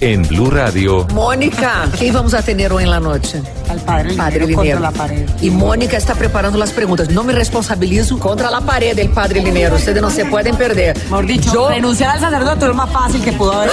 [0.00, 1.06] En Blue Radio.
[1.14, 3.42] Mónica, ¿qué vamos a tener hoy en la noche?
[3.68, 4.80] Al padre, Padre Linero Linero.
[4.80, 5.28] contra la pared.
[5.42, 7.10] Y Mónica está preparando las preguntas.
[7.10, 9.76] No me responsabilizo contra la pared del Padre Linero.
[9.76, 10.96] Ustedes no se pueden perder.
[11.04, 13.70] Mejor dicho, Yo- renunciar al sacerdote es lo más fácil que pudo haber.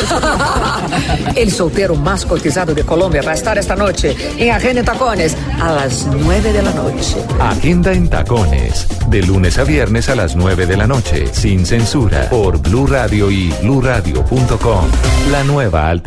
[1.36, 5.36] El soltero más cotizado de Colombia va a estar esta noche en Agenda en Tacones
[5.62, 7.16] a las 9 de la noche.
[7.40, 8.88] Agenda en tacones.
[9.10, 11.28] De lunes a viernes a las 9 de la noche.
[11.34, 12.30] Sin censura.
[12.30, 14.86] Por Blue Radio y bluradio.com.
[15.32, 16.05] La nueva alternativa.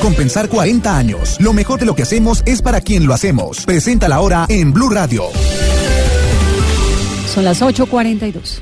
[0.00, 1.36] Compensar 40 años.
[1.40, 3.64] Lo mejor de lo que hacemos es para quien lo hacemos.
[3.64, 5.24] Presenta la hora en Blue Radio.
[7.34, 8.60] Son las 8.42.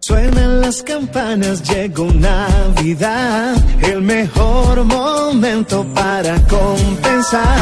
[0.00, 7.58] Suenan las campanas, llegó Navidad, el mejor momento para compensar.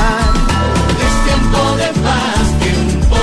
[1.06, 3.16] Es tiempo de paz, tiempo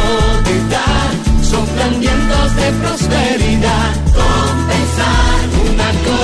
[0.44, 1.44] de dar.
[1.44, 4.02] Soplan vientos de prosperidad.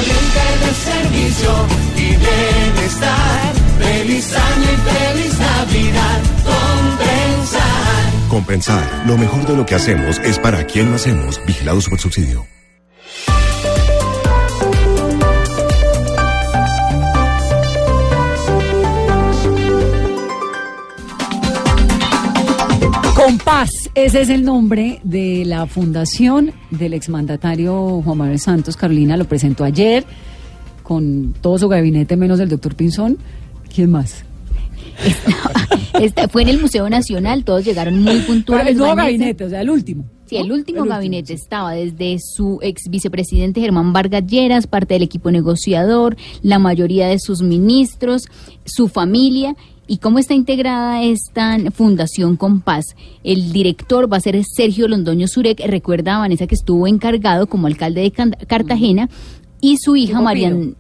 [0.08, 1.52] Corriente de servicio
[1.96, 3.54] y bienestar.
[3.80, 6.22] Feliz año y feliz Navidad.
[6.44, 8.30] Compensar.
[8.30, 9.04] Compensar.
[9.06, 11.42] Lo mejor de lo que hacemos es para quien lo hacemos.
[11.46, 12.48] Vigilados por subsidio.
[23.28, 28.78] Compás, ese es el nombre de la fundación del exmandatario Juan Manuel Santos.
[28.78, 30.06] Carolina lo presentó ayer
[30.82, 33.18] con todo su gabinete menos el doctor Pinzón.
[33.76, 34.24] ¿Quién más?
[36.00, 38.72] Este fue en el Museo Nacional, todos llegaron muy puntuales.
[38.72, 40.06] el nuevo gabinete, o sea, el último.
[40.28, 44.94] Sí, el último El último, gabinete estaba desde su ex vicepresidente Germán Vargas Lleras, parte
[44.94, 48.30] del equipo negociador, la mayoría de sus ministros,
[48.64, 49.58] su familia.
[49.88, 52.96] ¿Y cómo está integrada esta Fundación Compás?
[53.24, 55.62] El director va a ser Sergio Londoño Surek.
[55.66, 59.10] Recuerda a Vanessa que estuvo encargado como alcalde de Cartagena
[59.62, 60.76] y su hija Marian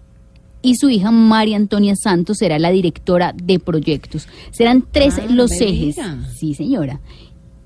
[0.61, 4.27] y su hija María Antonia Santos será la directora de proyectos.
[4.51, 5.95] Serán tres Ah, los ejes.
[6.37, 6.99] Sí, señora.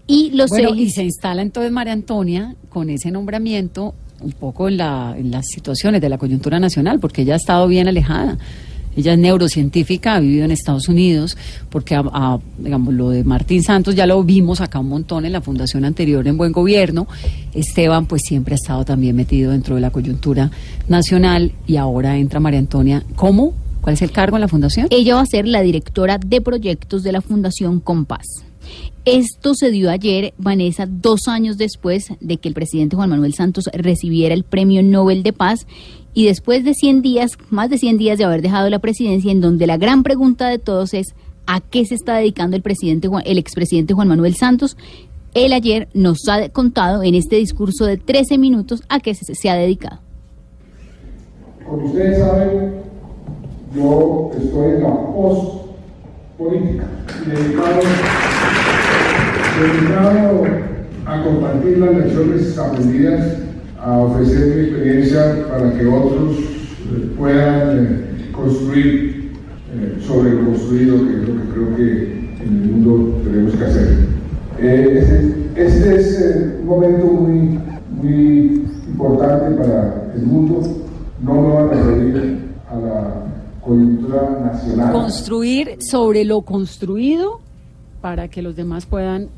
[0.06, 0.96] Y los bueno, y ejes.
[0.96, 6.00] se instala entonces María Antonia con ese nombramiento un poco en, la, en las situaciones
[6.02, 8.38] de la coyuntura nacional, porque ella ha estado bien alejada.
[8.96, 11.38] Ella es neurocientífica, ha vivido en Estados Unidos,
[11.70, 12.00] porque
[12.58, 16.28] digamos, lo de Martín Santos ya lo vimos acá un montón en la fundación anterior
[16.28, 17.08] en Buen Gobierno.
[17.54, 20.52] Esteban pues siempre ha estado también metido dentro de la coyuntura
[20.88, 23.04] nacional y ahora entra María Antonia.
[23.16, 23.54] ¿Cómo?
[23.82, 24.88] ¿Cuál es el cargo en la fundación?
[24.92, 28.44] Ella va a ser la directora de proyectos de la Fundación Compás.
[29.06, 33.70] Esto se dio ayer, Vanessa, dos años después de que el presidente Juan Manuel Santos
[33.74, 35.66] recibiera el Premio Nobel de Paz
[36.14, 39.42] y después de 100 días, más de 100 días de haber dejado la presidencia, en
[39.42, 41.14] donde la gran pregunta de todos es
[41.48, 44.78] ¿a qué se está dedicando el presidente el expresidente Juan Manuel Santos?
[45.34, 49.56] Él ayer nos ha contado en este discurso de 13 minutos a qué se, ha
[49.56, 50.00] dedicado.
[51.66, 52.74] Como ustedes saben,
[53.74, 56.86] yo estoy en la post-política,
[57.26, 57.80] dedicado,
[59.62, 60.44] dedicado
[61.06, 63.38] a compartir las lecciones aprendidas,
[63.82, 69.32] a ofrecer mi experiencia para que otros eh, puedan eh, construir
[69.74, 73.66] eh, sobre lo construido, que es lo que creo que en el mundo tenemos que
[73.66, 73.98] hacer.
[74.60, 80.62] Este, es un momento muy, muy importante para el mundo.
[81.24, 82.40] No me voy a referir
[82.70, 83.14] a la
[83.62, 84.94] coyuntura nacional.
[84.94, 87.40] Construir sobre lo construido
[88.02, 89.30] para que los demás puedan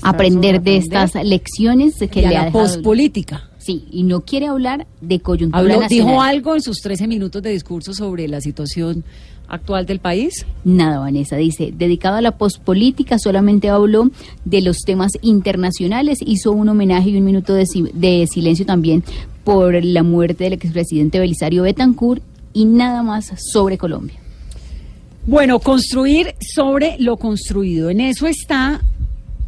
[0.00, 2.64] aprender de estas lecciones que Y a ha la dejado.
[2.64, 3.48] pospolítica.
[3.58, 6.06] Sí, y no quiere hablar de coyuntura Habló, nacional.
[6.08, 9.04] dijo algo en sus 13 minutos de discurso sobre la situación
[9.46, 10.46] actual del país.
[10.64, 14.10] Nada, Vanessa, dice, dedicado a la pospolítica, solamente habló
[14.44, 19.04] de los temas internacionales, hizo un homenaje y un minuto de, de silencio también
[19.44, 22.22] por la muerte del expresidente Belisario Betancourt
[22.54, 24.16] y nada más sobre Colombia.
[25.26, 27.90] Bueno, construir sobre lo construido.
[27.90, 28.80] En eso está,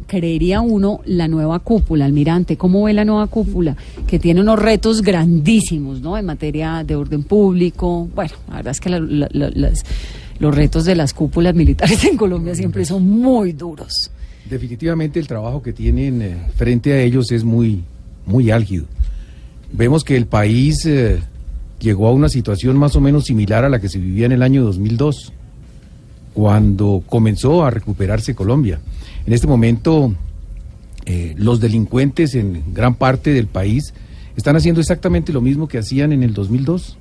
[0.07, 2.57] creería uno, la nueva cúpula, almirante.
[2.57, 3.75] ¿Cómo ve la nueva cúpula?
[4.07, 6.17] Que tiene unos retos grandísimos, ¿no?
[6.17, 8.07] En materia de orden público.
[8.13, 8.99] Bueno, la verdad es que la-
[10.39, 14.11] los retos de las cúpulas militares en Colombia siempre son muy duros.
[14.49, 17.83] Definitivamente el trabajo que tienen eh, frente a ellos es muy,
[18.25, 18.85] muy álgido.
[19.71, 21.19] Vemos que el país eh,
[21.79, 24.43] llegó a una situación más o menos similar a la que se vivía en el
[24.43, 25.33] año 2002,
[26.35, 28.79] cuando comenzó a recuperarse Colombia.
[29.25, 30.13] En este momento,
[31.05, 33.93] eh, los delincuentes en gran parte del país
[34.35, 36.97] están haciendo exactamente lo mismo que hacían en el 2002.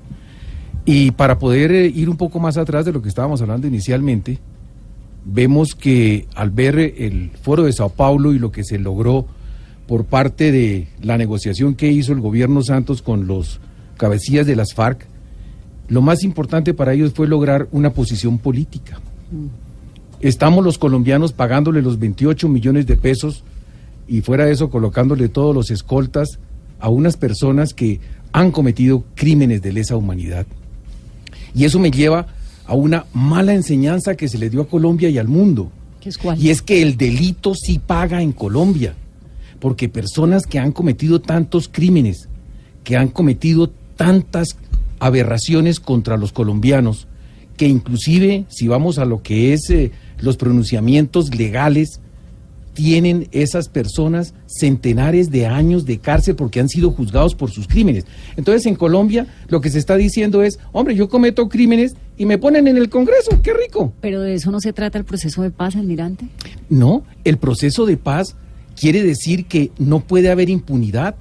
[0.86, 4.38] Y para poder eh, ir un poco más atrás de lo que estábamos hablando inicialmente,
[5.24, 9.26] vemos que al ver el foro de Sao Paulo y lo que se logró
[9.88, 13.58] por parte de la negociación que hizo el gobierno Santos con los
[13.96, 15.08] cabecillas de las FARC,
[15.88, 19.00] lo más importante para ellos fue lograr una posición política.
[20.20, 23.44] Estamos los colombianos pagándole los 28 millones de pesos
[24.08, 26.38] y fuera de eso colocándole todos los escoltas
[26.80, 28.00] a unas personas que
[28.32, 30.46] han cometido crímenes de lesa humanidad.
[31.54, 32.26] Y eso me lleva
[32.66, 35.70] a una mala enseñanza que se le dio a Colombia y al mundo.
[36.00, 36.40] ¿Qué es cuál?
[36.40, 38.94] Y es que el delito sí paga en Colombia,
[39.60, 42.28] porque personas que han cometido tantos crímenes,
[42.82, 44.56] que han cometido tantas
[44.98, 47.06] aberraciones contra los colombianos,
[47.56, 52.00] que inclusive si vamos a lo que es eh, los pronunciamientos legales,
[52.74, 58.04] tienen esas personas centenares de años de cárcel porque han sido juzgados por sus crímenes.
[58.36, 62.36] Entonces en Colombia lo que se está diciendo es, hombre, yo cometo crímenes y me
[62.36, 63.92] ponen en el Congreso, qué rico.
[64.00, 66.26] Pero de eso no se trata el proceso de paz, almirante.
[66.68, 68.36] No, el proceso de paz
[68.78, 71.14] quiere decir que no puede haber impunidad.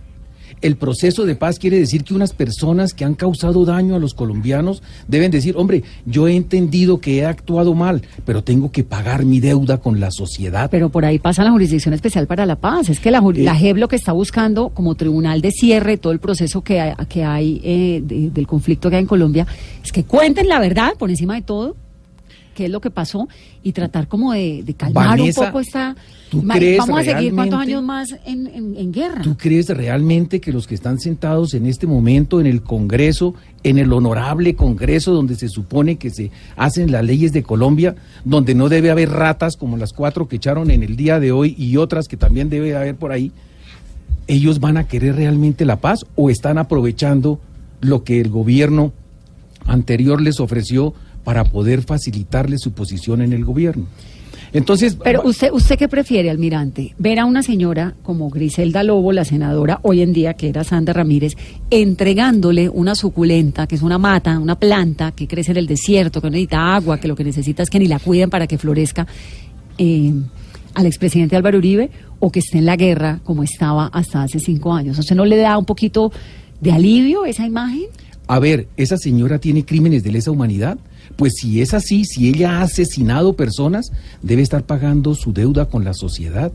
[0.63, 4.13] El proceso de paz quiere decir que unas personas que han causado daño a los
[4.13, 9.25] colombianos deben decir, hombre, yo he entendido que he actuado mal, pero tengo que pagar
[9.25, 10.69] mi deuda con la sociedad.
[10.71, 12.89] Pero por ahí pasa la Jurisdicción Especial para la Paz.
[12.89, 16.13] Es que la, ju- la JEP lo que está buscando como tribunal de cierre todo
[16.13, 19.45] el proceso que hay, que hay eh, de- del conflicto que hay en Colombia
[19.83, 21.75] es que cuenten la verdad por encima de todo,
[22.53, 23.27] qué es lo que pasó,
[23.63, 25.95] y tratar como de, de calmar Vanessa, un poco esta...
[26.29, 29.21] ¿tú Ma- crees Vamos a seguir cuántos años más en, en- en guerra.
[29.21, 33.77] ¿Tú crees realmente que los que están sentados en este momento en el Congreso, en
[33.77, 38.69] el honorable Congreso donde se supone que se hacen las leyes de Colombia, donde no
[38.69, 42.07] debe haber ratas como las cuatro que echaron en el día de hoy y otras
[42.07, 43.31] que también debe haber por ahí,
[44.27, 47.39] ellos van a querer realmente la paz o están aprovechando
[47.81, 48.93] lo que el gobierno
[49.65, 53.85] anterior les ofreció para poder facilitarles su posición en el gobierno?
[54.53, 56.93] Entonces, Pero usted, ¿usted qué prefiere, almirante?
[56.99, 60.93] Ver a una señora como Griselda Lobo, la senadora hoy en día, que era Sandra
[60.93, 61.35] Ramírez,
[61.71, 66.27] entregándole una suculenta, que es una mata, una planta que crece en el desierto, que
[66.27, 69.07] no necesita agua, que lo que necesita es que ni la cuiden para que florezca,
[69.79, 70.13] eh,
[70.75, 74.71] al expresidente Álvaro Uribe, o que esté en la guerra como estaba hasta hace cinco
[74.71, 74.99] años.
[74.99, 76.11] ¿Usted no le da un poquito
[76.61, 77.87] de alivio esa imagen?
[78.27, 80.77] A ver, ¿esa señora tiene crímenes de lesa humanidad?
[81.15, 85.83] Pues si es así, si ella ha asesinado personas, debe estar pagando su deuda con
[85.83, 86.51] la sociedad.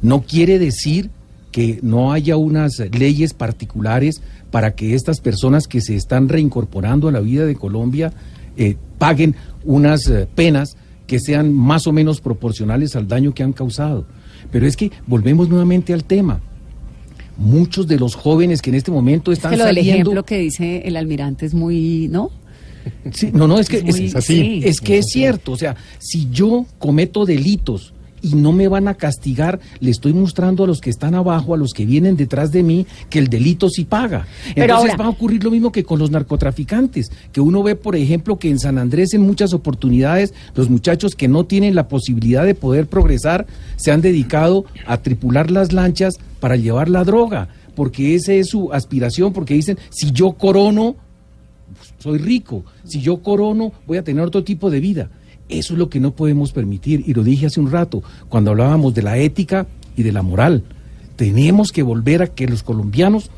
[0.00, 1.10] No quiere decir
[1.50, 7.12] que no haya unas leyes particulares para que estas personas que se están reincorporando a
[7.12, 8.12] la vida de Colombia
[8.56, 10.76] eh, paguen unas eh, penas
[11.06, 14.06] que sean más o menos proporcionales al daño que han causado.
[14.50, 16.40] Pero es que volvemos nuevamente al tema.
[17.36, 20.24] Muchos de los jóvenes que en este momento Es están que lo del saliendo ejemplo
[20.24, 22.30] que dice el almirante es muy, ¿no?
[23.12, 24.34] Sí, no, no, es que Es es, muy- es así.
[24.40, 24.60] sí.
[24.64, 25.52] Es que es cierto.
[25.52, 27.92] O sea, si yo cometo delitos
[28.24, 31.56] y no me van a castigar, le estoy mostrando a los que están abajo, a
[31.56, 34.28] los que vienen detrás de mí, que el delito sí paga.
[34.54, 37.74] Pero Entonces ahora- va a ocurrir lo mismo que con los narcotraficantes, que uno ve,
[37.74, 41.88] por ejemplo, que en San Andrés en muchas oportunidades los muchachos que no tienen la
[41.88, 47.48] posibilidad de poder progresar se han dedicado a tripular las lanchas para llevar la droga,
[47.74, 50.94] porque esa es su aspiración, porque dicen, si yo corono,
[52.02, 55.10] soy rico, si yo corono voy a tener otro tipo de vida.
[55.48, 58.94] Eso es lo que no podemos permitir y lo dije hace un rato cuando hablábamos
[58.94, 60.64] de la ética y de la moral.
[61.16, 63.30] Tenemos que volver a que los colombianos,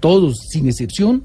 [0.00, 1.24] todos sin excepción,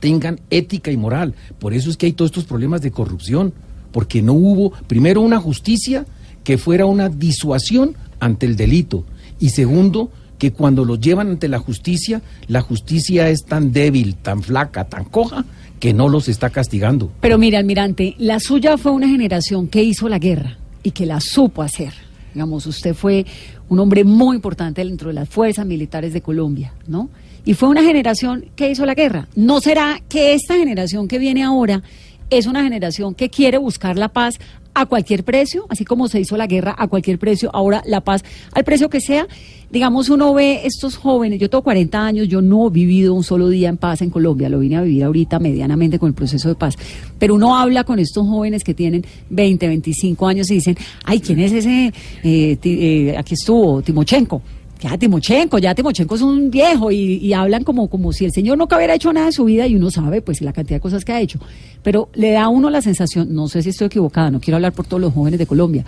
[0.00, 1.34] tengan ética y moral.
[1.58, 3.52] Por eso es que hay todos estos problemas de corrupción,
[3.92, 6.06] porque no hubo, primero, una justicia
[6.44, 9.04] que fuera una disuasión ante el delito
[9.38, 14.42] y segundo, que cuando los llevan ante la justicia, la justicia es tan débil, tan
[14.42, 15.44] flaca, tan coja,
[15.80, 17.10] que no los está castigando.
[17.20, 21.20] Pero mire, almirante, la suya fue una generación que hizo la guerra y que la
[21.20, 21.92] supo hacer.
[22.34, 23.24] Digamos, usted fue
[23.68, 27.08] un hombre muy importante dentro de las fuerzas militares de Colombia, ¿no?
[27.44, 29.28] Y fue una generación que hizo la guerra.
[29.34, 31.82] ¿No será que esta generación que viene ahora
[32.30, 34.38] es una generación que quiere buscar la paz
[34.74, 38.24] a cualquier precio, así como se hizo la guerra a cualquier precio, ahora la paz
[38.52, 39.26] al precio que sea?
[39.70, 43.48] Digamos, uno ve estos jóvenes, yo tengo 40 años, yo no he vivido un solo
[43.48, 46.54] día en paz en Colombia, lo vine a vivir ahorita medianamente con el proceso de
[46.54, 46.76] paz,
[47.18, 51.40] pero uno habla con estos jóvenes que tienen 20, 25 años y dicen, ay, ¿quién
[51.40, 51.92] es ese?
[52.22, 54.40] Eh, eh, aquí estuvo, Timochenko.
[54.80, 58.76] Ya Timochenko, ya Timochenko es un viejo y, hablan como, como si el señor nunca
[58.76, 61.12] hubiera hecho nada de su vida y uno sabe pues la cantidad de cosas que
[61.12, 61.40] ha hecho.
[61.82, 64.72] Pero le da a uno la sensación, no sé si estoy equivocada, no quiero hablar
[64.72, 65.84] por todos los jóvenes de Colombia,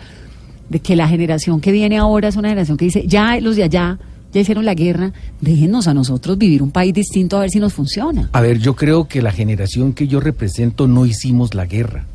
[0.69, 3.65] de que la generación que viene ahora es una generación que dice, ya los de
[3.65, 3.99] allá
[4.33, 7.73] ya hicieron la guerra, déjenos a nosotros vivir un país distinto a ver si nos
[7.73, 8.29] funciona.
[8.33, 12.07] A ver, yo creo que la generación que yo represento no hicimos la guerra.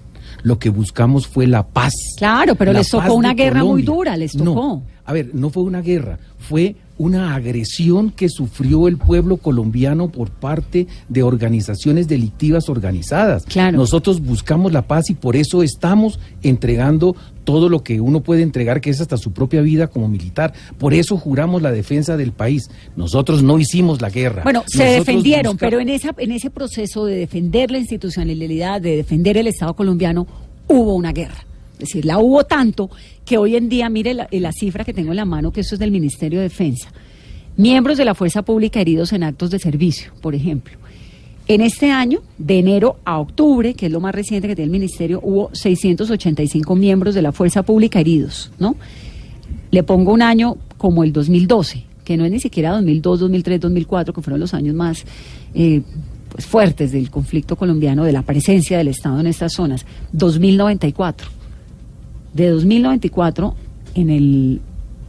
[0.46, 1.92] Lo que buscamos fue la paz.
[2.18, 4.84] Claro, pero les tocó una guerra muy dura, les No, tocó.
[5.04, 10.30] a ver, no fue una guerra, fue una agresión que sufrió el pueblo colombiano por
[10.32, 13.46] parte de organizaciones delictivas organizadas.
[13.46, 13.78] Claro.
[13.78, 18.82] Nosotros buscamos la paz y por eso estamos entregando todo lo que uno puede entregar,
[18.82, 20.54] que es hasta su propia vida como militar.
[20.78, 22.70] Por eso juramos la defensa del país.
[22.96, 24.44] Nosotros no hicimos la guerra.
[24.44, 29.38] Bueno, se defendieron, pero en esa en ese proceso de defender la institucionalidad, de defender
[29.38, 30.26] el Estado colombiano,
[30.68, 31.46] hubo una guerra.
[31.76, 32.90] Es decir, la hubo tanto
[33.26, 35.76] que hoy en día, mire la, la cifra que tengo en la mano, que esto
[35.76, 36.90] es del Ministerio de Defensa.
[37.58, 40.78] Miembros de la Fuerza Pública heridos en actos de servicio, por ejemplo.
[41.48, 44.72] En este año, de enero a octubre, que es lo más reciente que tiene el
[44.72, 48.76] Ministerio, hubo 685 miembros de la Fuerza Pública heridos, ¿no?
[49.70, 54.14] Le pongo un año como el 2012, que no es ni siquiera 2002, 2003, 2004,
[54.14, 55.06] que fueron los años más
[55.54, 55.82] eh,
[56.30, 59.86] pues, fuertes del conflicto colombiano, de la presencia del Estado en estas zonas.
[60.14, 61.35] 2094.
[62.36, 63.56] De 2094,
[63.96, 64.62] en el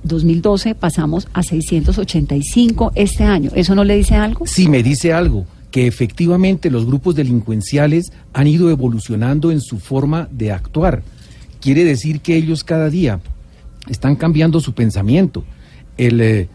[0.05, 3.51] 2012 pasamos a 685 este año.
[3.57, 4.47] ¿Eso no le dice algo?
[4.47, 10.29] Sí, me dice algo, que efectivamente los grupos delincuenciales han ido evolucionando en su forma
[10.31, 11.03] de actuar.
[11.61, 13.18] Quiere decir que ellos cada día
[13.89, 15.43] están cambiando su pensamiento.
[15.99, 16.49] El eh,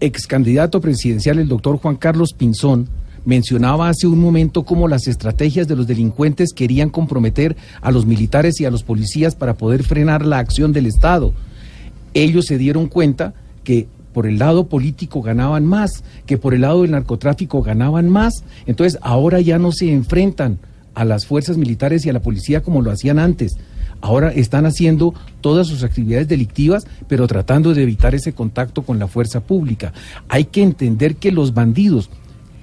[0.00, 2.90] ex candidato presidencial, el doctor Juan Carlos Pinzón,
[3.24, 8.60] mencionaba hace un momento cómo las estrategias de los delincuentes querían comprometer a los militares
[8.60, 11.32] y a los policías para poder frenar la acción del Estado.
[12.14, 16.82] Ellos se dieron cuenta que por el lado político ganaban más, que por el lado
[16.82, 18.44] del narcotráfico ganaban más.
[18.66, 20.58] Entonces ahora ya no se enfrentan
[20.94, 23.56] a las fuerzas militares y a la policía como lo hacían antes.
[24.00, 29.06] Ahora están haciendo todas sus actividades delictivas, pero tratando de evitar ese contacto con la
[29.06, 29.92] fuerza pública.
[30.28, 32.10] Hay que entender que los bandidos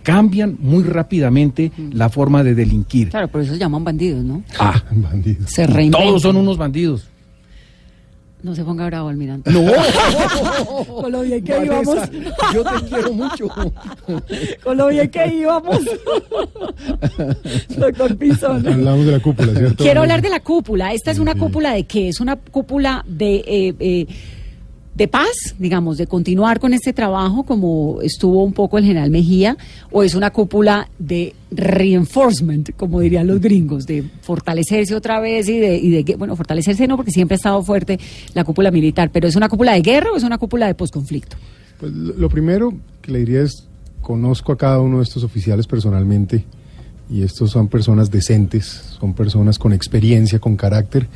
[0.08, 3.10] cambian muy rápidamente la forma de delinquir.
[3.10, 4.42] Claro, por eso se llaman bandidos, ¿no?
[4.58, 5.52] Ah, bandidos.
[5.52, 6.02] Se reinventan.
[6.02, 7.10] Todos son unos bandidos.
[8.42, 9.52] No se ponga bravo, almirante.
[9.52, 9.66] No.
[11.02, 12.10] Con lo bien que Vanessa, íbamos.
[12.54, 13.48] Yo te quiero mucho.
[14.64, 15.82] Con lo bien que íbamos.
[17.76, 18.66] Doctor Pinzón.
[18.66, 19.84] Hablamos de la cúpula, ¿cierto?
[19.84, 20.94] Quiero hablar de la cúpula.
[20.94, 22.08] ¿Esta es una cúpula de qué?
[22.08, 24.08] ¿Es una cúpula de, eh, eh,
[24.98, 29.56] de paz, digamos, de continuar con este trabajo como estuvo un poco el general Mejía?
[29.92, 35.60] ¿O es una cúpula de reinforcement, como dirían los gringos, de fortalecerse otra vez y
[35.60, 38.00] de, y de, bueno, fortalecerse no, porque siempre ha estado fuerte
[38.34, 41.38] la cúpula militar, pero ¿es una cúpula de guerra o es una cúpula de posconflicto?
[41.80, 42.74] Pues lo primero
[43.04, 43.68] que le diría es,
[44.02, 46.44] conozco a cada uno de estos oficiales personalmente
[47.10, 48.66] y estos son personas decentes,
[49.00, 51.08] son personas con experiencia, con carácter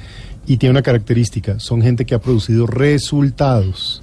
[0.45, 4.01] y tiene una característica, son gente que ha producido resultados.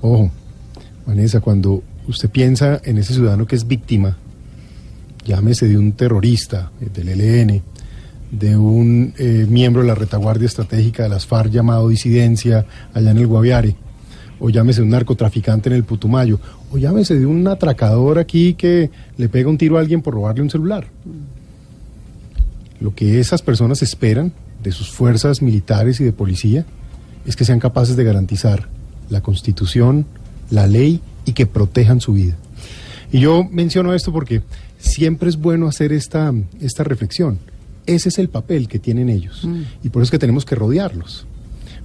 [0.00, 0.30] Ojo,
[1.06, 4.16] Vanessa, cuando usted piensa en ese ciudadano que es víctima,
[5.24, 7.62] llámese de un terrorista, eh, del ELN,
[8.30, 13.18] de un eh, miembro de la retaguardia estratégica de las FARC llamado disidencia allá en
[13.18, 13.74] el Guaviare,
[14.38, 16.38] o llámese de un narcotraficante en el Putumayo,
[16.70, 20.42] o llámese de un atracador aquí que le pega un tiro a alguien por robarle
[20.42, 20.86] un celular.
[22.80, 24.32] Lo que esas personas esperan
[24.62, 26.64] de sus fuerzas militares y de policía
[27.26, 28.68] es que sean capaces de garantizar
[29.08, 30.06] la constitución,
[30.50, 32.36] la ley y que protejan su vida.
[33.12, 34.42] Y yo menciono esto porque
[34.78, 37.38] siempre es bueno hacer esta, esta reflexión.
[37.86, 39.46] Ese es el papel que tienen ellos.
[39.82, 41.26] Y por eso es que tenemos que rodearlos.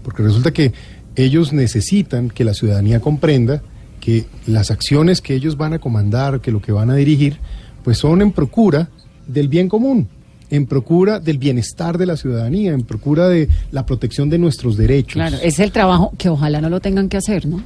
[0.03, 0.73] Porque resulta que
[1.15, 3.63] ellos necesitan que la ciudadanía comprenda
[3.99, 7.39] que las acciones que ellos van a comandar, que lo que van a dirigir,
[7.84, 8.89] pues son en procura
[9.26, 10.07] del bien común,
[10.50, 15.14] en procura del bienestar de la ciudadanía, en procura de la protección de nuestros derechos.
[15.14, 17.62] Claro, es el trabajo que ojalá no lo tengan que hacer, ¿no?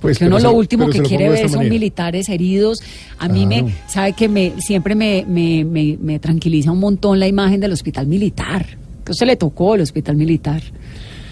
[0.00, 1.72] Pues, Porque uno pero lo último que quiere ver son manera.
[1.72, 2.82] militares heridos.
[3.18, 7.26] A mí me, sabe que me siempre me, me, me, me tranquiliza un montón la
[7.26, 8.66] imagen del hospital militar.
[9.02, 10.62] Que usted le tocó el hospital militar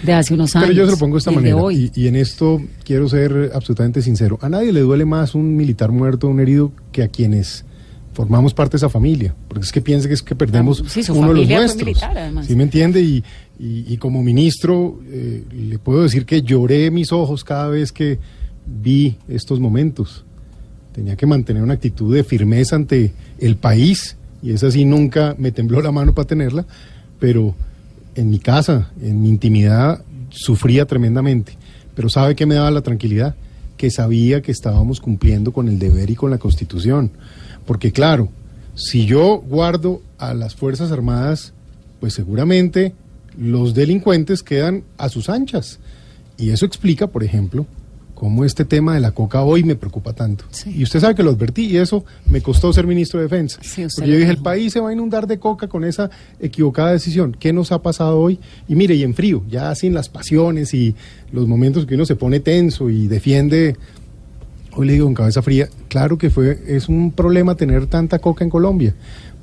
[0.03, 0.69] de hace unos años.
[0.69, 1.91] Pero yo se lo pongo de esta manera, hoy.
[1.95, 4.39] y, y en esto quiero ser absolutamente sincero.
[4.41, 7.67] A nadie le duele más un militar muerto o un herido que a quienes
[8.13, 9.35] formamos parte de esa familia.
[9.49, 11.87] Porque es que piense que es que perdemos Ah, sí, uno de los nuestros.
[11.87, 12.33] militar.
[12.47, 13.01] ¿Sí me entiende?
[13.03, 13.25] Y,
[13.59, 18.19] y- y como ministro eh, le puedo decir que lloré mis ojos cada vez que
[18.67, 20.25] vi estos momentos.
[20.93, 25.51] Tenía que mantener una actitud de firmeza ante el país, y esa sí nunca me
[25.53, 26.67] tembló la mano para tenerla,
[27.19, 27.55] pero
[28.15, 31.57] en mi casa, en mi intimidad, sufría tremendamente.
[31.95, 33.35] Pero ¿sabe qué me daba la tranquilidad?
[33.79, 37.11] Que sabía que estábamos cumpliendo con el deber y con la Constitución.
[37.67, 38.29] Porque claro,
[38.75, 41.53] si yo guardo a las Fuerzas Armadas,
[42.01, 42.95] pues seguramente
[43.37, 45.79] los delincuentes quedan a sus anchas.
[46.37, 47.67] Y eso explica, por ejemplo,
[48.23, 50.45] cómo este tema de la coca hoy me preocupa tanto.
[50.67, 53.59] Y usted sabe que lo advertí y eso me costó ser ministro de Defensa.
[53.63, 56.09] Sí, Porque yo dije, el país se va a inundar de coca con esa
[56.39, 57.37] equivocada decisión.
[57.39, 58.39] ¿Qué nos ha pasado hoy?
[58.69, 60.95] Y mire, y en frío, ya sin las pasiones y
[61.33, 63.77] los momentos que uno se pone tenso y defiende.
[64.75, 68.43] Hoy le digo con cabeza fría, claro que fue, es un problema tener tanta coca
[68.43, 68.95] en Colombia,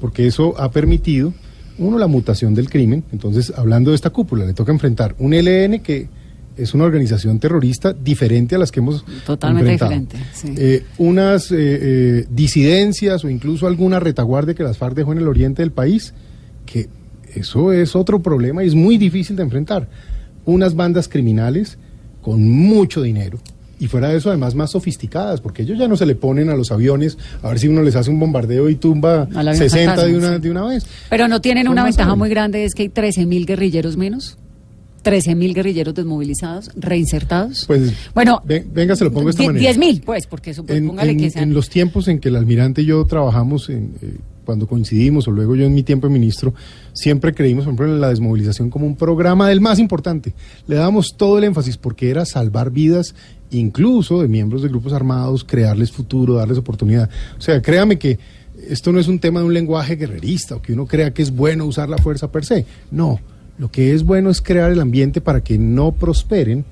[0.01, 1.33] porque eso ha permitido,
[1.77, 3.03] uno, la mutación del crimen.
[3.11, 6.09] Entonces, hablando de esta cúpula, le toca enfrentar un ELN que
[6.57, 9.91] es una organización terrorista diferente a las que hemos Totalmente enfrentado.
[9.91, 10.53] diferente, sí.
[10.57, 15.27] Eh, unas eh, eh, disidencias o incluso alguna retaguardia que las FARC dejó en el
[15.27, 16.13] oriente del país,
[16.65, 16.89] que
[17.35, 19.87] eso es otro problema y es muy difícil de enfrentar.
[20.45, 21.77] Unas bandas criminales
[22.21, 23.39] con mucho dinero
[23.79, 26.55] y fuera de eso además más sofisticadas, porque ellos ya no se le ponen a
[26.55, 30.05] los aviones a ver si uno les hace un bombardeo y tumba Al avión 60
[30.05, 30.41] de una, sí.
[30.41, 30.85] de una vez.
[31.09, 34.37] Pero no tienen Son una ventaja muy grande, es que hay 13 mil guerrilleros menos.
[35.01, 37.63] 13 mil guerrilleros desmovilizados, reinsertados.
[37.67, 39.61] Pues bueno, ven- venga, se lo pongo de esta manera.
[39.61, 41.43] 10 mil, pues, porque eso, pues, en, póngale en- que sean.
[41.45, 44.17] en los tiempos en que el almirante y yo trabajamos en, eh,
[44.49, 46.55] cuando coincidimos, o luego yo en mi tiempo de ministro,
[46.91, 50.33] siempre creímos, por ejemplo, en la desmovilización como un programa del más importante.
[50.65, 53.13] Le damos todo el énfasis porque era salvar vidas,
[53.51, 57.11] incluso de miembros de grupos armados, crearles futuro, darles oportunidad.
[57.37, 58.17] O sea, créame que
[58.67, 61.29] esto no es un tema de un lenguaje guerrerista o que uno crea que es
[61.29, 62.65] bueno usar la fuerza per se.
[62.89, 63.19] No,
[63.59, 66.65] lo que es bueno es crear el ambiente para que no prosperen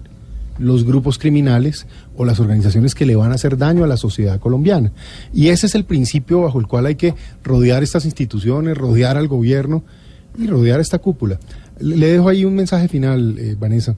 [0.58, 1.86] los grupos criminales
[2.18, 4.92] o las organizaciones que le van a hacer daño a la sociedad colombiana.
[5.34, 7.14] Y ese es el principio bajo el cual hay que
[7.44, 9.84] rodear estas instituciones, rodear al gobierno
[10.38, 11.40] y rodear esta cúpula.
[11.80, 13.96] Le dejo ahí un mensaje final, eh, Vanessa.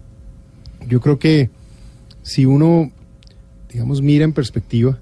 [0.88, 1.50] Yo creo que
[2.22, 2.92] si uno,
[3.72, 5.00] digamos, mira en perspectiva,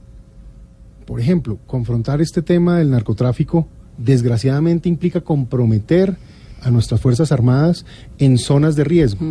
[1.05, 6.18] por ejemplo, confrontar este tema del narcotráfico desgraciadamente implica comprometer
[6.61, 7.86] a nuestras Fuerzas Armadas
[8.20, 9.26] en zonas de riesgo.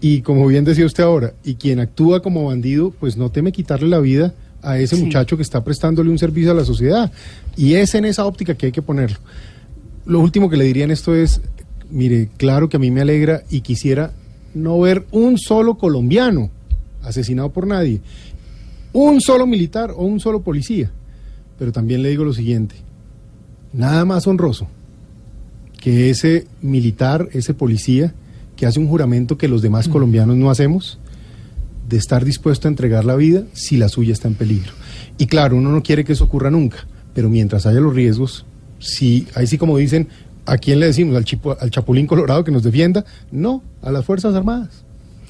[0.00, 3.88] Y como bien decía usted ahora, y quien actúa como bandido, pues no teme quitarle
[3.88, 5.02] la vida a ese Sí.
[5.04, 7.12] muchacho que está prestándole un servicio a la sociedad.
[7.56, 9.18] Y es en esa óptica que hay que ponerlo.
[10.06, 11.40] Lo último que le diría en esto es,
[11.90, 14.12] mire, claro que a mí me alegra y quisiera
[14.54, 16.50] no ver un solo colombiano
[17.02, 18.00] asesinado por nadie,
[18.92, 20.90] un solo militar o un solo policía.
[21.58, 22.74] Pero también le digo lo siguiente,
[23.72, 24.66] nada más honroso
[25.78, 28.12] que ese militar, ese policía,
[28.60, 30.98] que hace un juramento que los demás colombianos no hacemos,
[31.88, 34.72] de estar dispuesto a entregar la vida si la suya está en peligro.
[35.16, 38.44] Y claro, uno no quiere que eso ocurra nunca, pero mientras haya los riesgos,
[38.78, 40.08] si, ahí sí como dicen,
[40.44, 41.16] ¿a quién le decimos?
[41.16, 43.06] ¿Al, chipo- al Chapulín Colorado que nos defienda?
[43.32, 44.84] No, a las Fuerzas Armadas,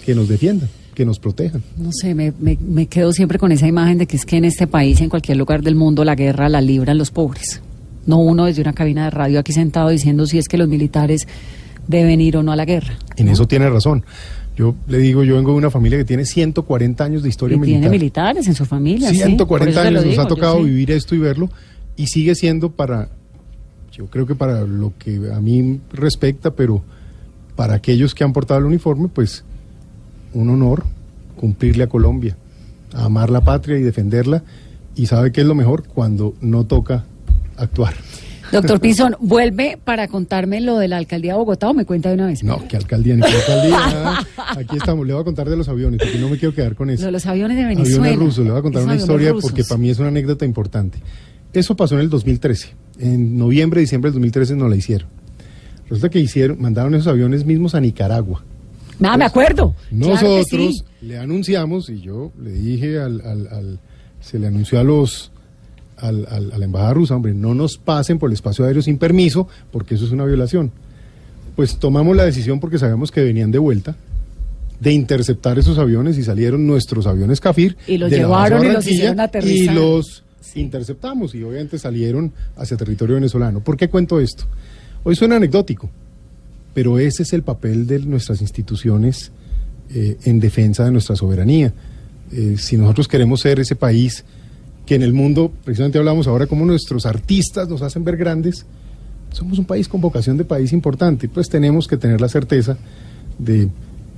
[0.05, 1.63] que nos defiendan, que nos protejan.
[1.79, 4.45] No sé, me, me- me quedo siempre con esa imagen de que es que en
[4.45, 7.63] este país, en cualquier lugar del mundo, la guerra la libran los pobres.
[8.07, 11.29] No uno desde una cabina de radio aquí sentado diciendo si es que los militares
[11.91, 12.95] deben ir o no a la guerra.
[13.17, 14.05] En eso tiene razón.
[14.57, 17.61] Yo le digo, yo vengo de una familia que tiene 140 años de historia Y
[17.61, 17.91] tiene militar.
[17.91, 19.11] militares en su familia.
[19.11, 21.49] sí, por 140 eso se lo años nos ha tocado vivir esto y verlo
[21.97, 23.09] y sigue siendo para,
[23.93, 26.83] yo creo que para lo que a mí respecta, pero
[27.57, 29.45] para aquellos que han portado el uniforme, pues
[30.33, 30.85] un honor
[31.37, 32.37] cumplirle a Colombia,
[32.95, 34.43] a amar la patria y defenderla
[34.95, 37.05] y sabe que es lo mejor cuando no toca
[37.57, 37.95] actuar.
[38.53, 42.17] Doctor Pinzón, ¿vuelve para contarme lo de la alcaldía de Bogotá o me cuenta de
[42.17, 42.43] una vez?
[42.43, 43.71] No, que alcaldía ni que alcaldía.
[43.77, 44.27] nada.
[44.57, 46.91] Aquí estamos, le voy a contar de los aviones, porque no me quiero quedar con
[46.91, 47.05] eso.
[47.07, 47.97] de los aviones de Venezuela.
[48.07, 49.51] Aviones rusos, le voy a contar una historia rusos.
[49.51, 50.99] porque para mí es una anécdota importante.
[51.53, 52.75] Eso pasó en el 2013.
[52.99, 55.09] En noviembre, diciembre del 2013 no la hicieron.
[55.89, 58.45] Resulta que hicieron, mandaron esos aviones mismos a Nicaragua.
[58.99, 59.75] Nada, me acuerdo.
[59.89, 60.47] Claro que Nosotros
[60.77, 60.83] sí.
[61.01, 63.81] le anunciamos, y yo le dije al, al- al-
[64.21, 65.33] se le anunció a los
[66.01, 68.99] al- al- a la embajada rusa, hombre, no nos pasen por el espacio aéreo sin
[68.99, 70.71] permiso, porque eso es una violación.
[71.57, 73.97] Pues tomamos la decisión porque sabíamos que venían de vuelta
[74.81, 78.87] de interceptar esos aviones y salieron nuestros aviones Cafir Y los de llevaron y los
[78.87, 79.75] hicieron aterrizar.
[79.75, 80.23] y los
[80.55, 83.61] interceptamos y obviamente salieron hacia territorio venezolano.
[83.61, 84.45] ¿Por qué cuento esto?
[85.05, 85.91] Hoy suena anecdótico,
[86.73, 89.33] pero ese es el papel de nuestras instituciones
[89.95, 91.73] eh, en defensa de nuestra soberanía.
[92.33, 94.25] Eh, si nosotros queremos ser ese país
[94.91, 98.67] que en el mundo, precisamente hablamos ahora como nuestros artistas nos hacen ver grandes,
[99.33, 102.77] somos un país con vocación de país importante, pues tenemos que tener la certeza
[103.39, 103.69] de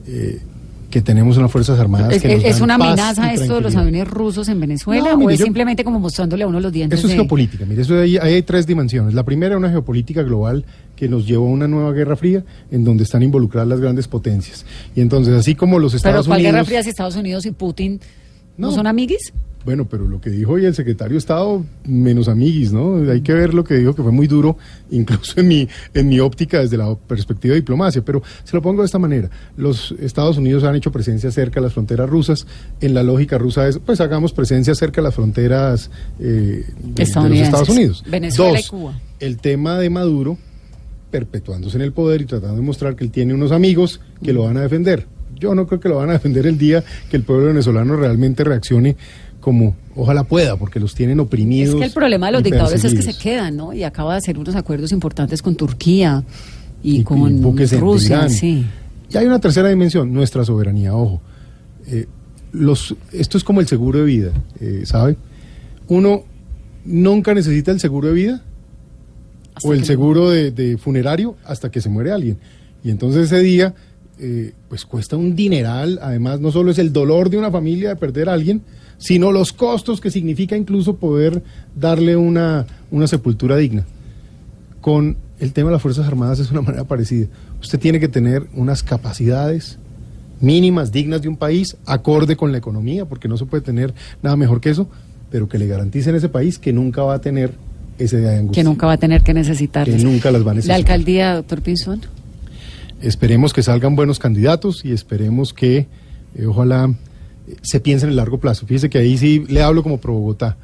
[0.06, 0.40] eh,
[0.88, 3.76] que tenemos unas Fuerzas Armadas ¿Es, que nos es dan una amenaza esto de los
[3.76, 6.98] aviones rusos en Venezuela No, o es yo- simplemente como mostrándole a uno los dientes?
[7.00, 7.66] Eso es de- geopolítica.
[7.66, 9.12] Mire, eso de ahí, ahí hay tres dimensiones.
[9.12, 10.64] La primera, una geopolítica global
[10.96, 14.64] que nos llevó a una nueva guerra fría en donde están involucradas las grandes potencias.
[14.96, 16.52] Y entonces, así como los Pero Estados ¿cuál Unidos...
[16.54, 18.00] guerra fría si Estados Unidos y Putin
[18.56, 18.74] no, No.
[18.74, 19.34] son amiguis?
[19.64, 22.96] Bueno, pero lo que dijo hoy el secretario de Estado, menos amiguis, ¿no?
[23.10, 24.56] Hay que ver lo que dijo, que fue muy duro,
[24.90, 28.02] incluso en mi, en mi óptica desde la perspectiva de diplomacia.
[28.04, 29.30] Pero se lo pongo de esta manera.
[29.56, 32.46] Los Estados Unidos han hecho presencia cerca de las fronteras rusas.
[32.80, 37.28] En la lógica rusa es, pues hagamos presencia cerca de las fronteras eh, de- de,
[37.28, 37.38] los.
[37.38, 38.04] Estados Unidos.
[38.08, 39.00] Venezuela y Dos, Cuba.
[39.20, 40.38] el tema de Maduro
[41.10, 44.44] perpetuándose en el poder y tratando de mostrar que él tiene unos amigos que lo
[44.44, 45.06] van a defender.
[45.38, 48.44] Yo no creo que lo van a defender el día que el pueblo venezolano realmente
[48.44, 48.96] reaccione
[49.42, 51.74] como ojalá pueda, porque los tienen oprimidos.
[51.74, 53.74] Es que el problema de los dictadores es que se quedan, ¿no?
[53.74, 56.24] Y acaba de hacer unos acuerdos importantes con Turquía
[56.82, 58.64] y, Y- con y Rusia, sí.
[59.10, 61.20] Y hay una tercera dimensión, nuestra soberanía, ojo.
[61.86, 62.06] Eh,
[62.52, 64.30] los, esto es como el seguro de vida,
[64.60, 65.16] eh, ¿sabe?
[65.88, 66.22] Uno
[66.84, 68.42] nunca necesita el seguro de vida
[69.64, 72.38] o el seguro de, de funerario hasta que se muere alguien.
[72.82, 73.74] Y entonces ese día,
[74.18, 75.98] eh, pues cuesta un dineral.
[76.00, 78.62] Además, no solo es el dolor de una familia de perder a alguien,
[79.02, 81.42] sino los costos que significa incluso poder
[81.74, 83.84] darle una, una sepultura digna.
[84.80, 87.26] Con el tema de las Fuerzas Armadas es una manera parecida.
[87.60, 89.78] Usted tiene que tener unas capacidades
[90.38, 93.92] mínimas, dignas de un país, acorde con la economía, porque no se puede tener
[94.22, 94.88] nada mejor que eso,
[95.32, 97.54] pero que le garanticen a ese país que nunca va a tener
[97.98, 98.62] ese día de angustia.
[98.62, 99.84] Que nunca va a tener que necesitar.
[99.84, 100.78] Que nunca las va a necesitar.
[100.78, 102.02] La alcaldía, doctor Pinzón.
[103.00, 105.88] Esperemos que salgan buenos candidatos y esperemos que,
[106.36, 106.94] eh, ojalá,
[107.62, 108.66] se piense en el largo plazo.
[108.66, 110.56] Fíjese que ahí sí le hablo como pro Bogotá.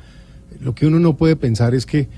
[0.60, 2.08] Lo que uno no puede pensar es que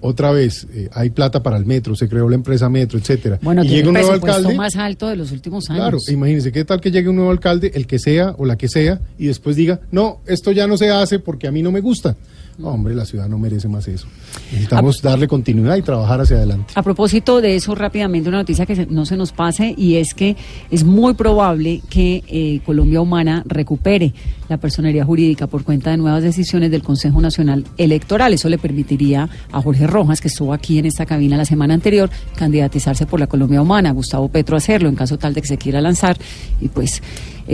[0.00, 3.38] otra vez eh, hay plata para el metro, se creó la empresa metro, etcétera.
[3.42, 4.54] Bueno, y llega un nuevo alcalde.
[4.54, 5.82] más alto de los últimos años.
[5.82, 8.68] Claro, imagínense, ¿qué tal que llegue un nuevo alcalde, el que sea o la que
[8.68, 11.80] sea, y después diga, no, esto ya no se hace porque a mí no me
[11.80, 12.16] gusta?
[12.62, 14.06] Hombre, la ciudad no merece más eso.
[14.52, 16.72] Necesitamos darle continuidad y trabajar hacia adelante.
[16.74, 20.36] A propósito de eso, rápidamente una noticia que no se nos pase y es que
[20.70, 24.12] es muy probable que eh, Colombia Humana recupere
[24.48, 28.32] la personería jurídica por cuenta de nuevas decisiones del Consejo Nacional Electoral.
[28.32, 32.10] Eso le permitiría a Jorge Rojas, que estuvo aquí en esta cabina la semana anterior,
[32.36, 35.58] candidatizarse por la Colombia Humana, a Gustavo Petro hacerlo en caso tal de que se
[35.58, 36.16] quiera lanzar
[36.60, 37.02] y pues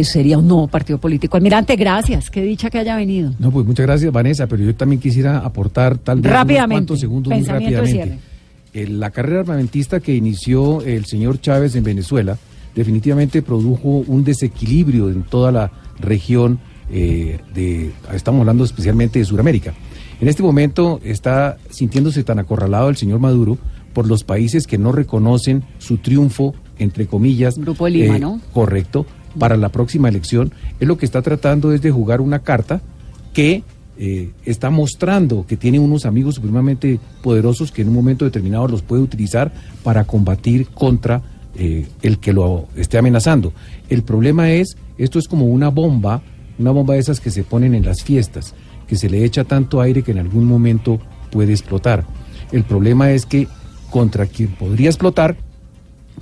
[0.00, 1.36] eso sería un nuevo partido político.
[1.36, 2.30] Almirante, gracias.
[2.30, 3.32] Qué dicha que haya venido.
[3.38, 7.00] No, pues muchas gracias, Vanessa, pero yo también quisiera aportar tal vez Rápidamente, unos cuantos
[7.00, 8.18] segundos muy rápidamente.
[8.72, 12.36] El- la carrera armamentista que inició el señor Chávez en Venezuela
[12.74, 16.58] definitivamente produjo un desequilibrio en toda la región
[16.90, 19.72] eh, de, estamos hablando especialmente de Sudamérica.
[20.20, 23.58] En este momento está sintiéndose tan acorralado el señor Maduro
[23.92, 27.58] por los países que no reconocen su triunfo, entre comillas.
[27.58, 28.40] Grupo de Lima, eh, ¿no?
[28.52, 29.06] Correcto,
[29.38, 30.52] para la próxima elección.
[30.80, 32.80] Es lo que está tratando es de jugar una carta
[33.32, 33.62] que
[33.98, 38.82] eh, está mostrando que tiene unos amigos supremamente poderosos que en un momento determinado los
[38.82, 41.22] puede utilizar para combatir contra
[41.54, 43.54] eh, el que lo esté amenazando.
[43.88, 46.20] El problema es, esto es como una bomba,
[46.58, 48.54] una bomba de esas que se ponen en las fiestas,
[48.86, 52.04] que se le echa tanto aire que en algún momento puede explotar.
[52.52, 53.48] El problema es que
[53.90, 55.36] contra quien podría explotar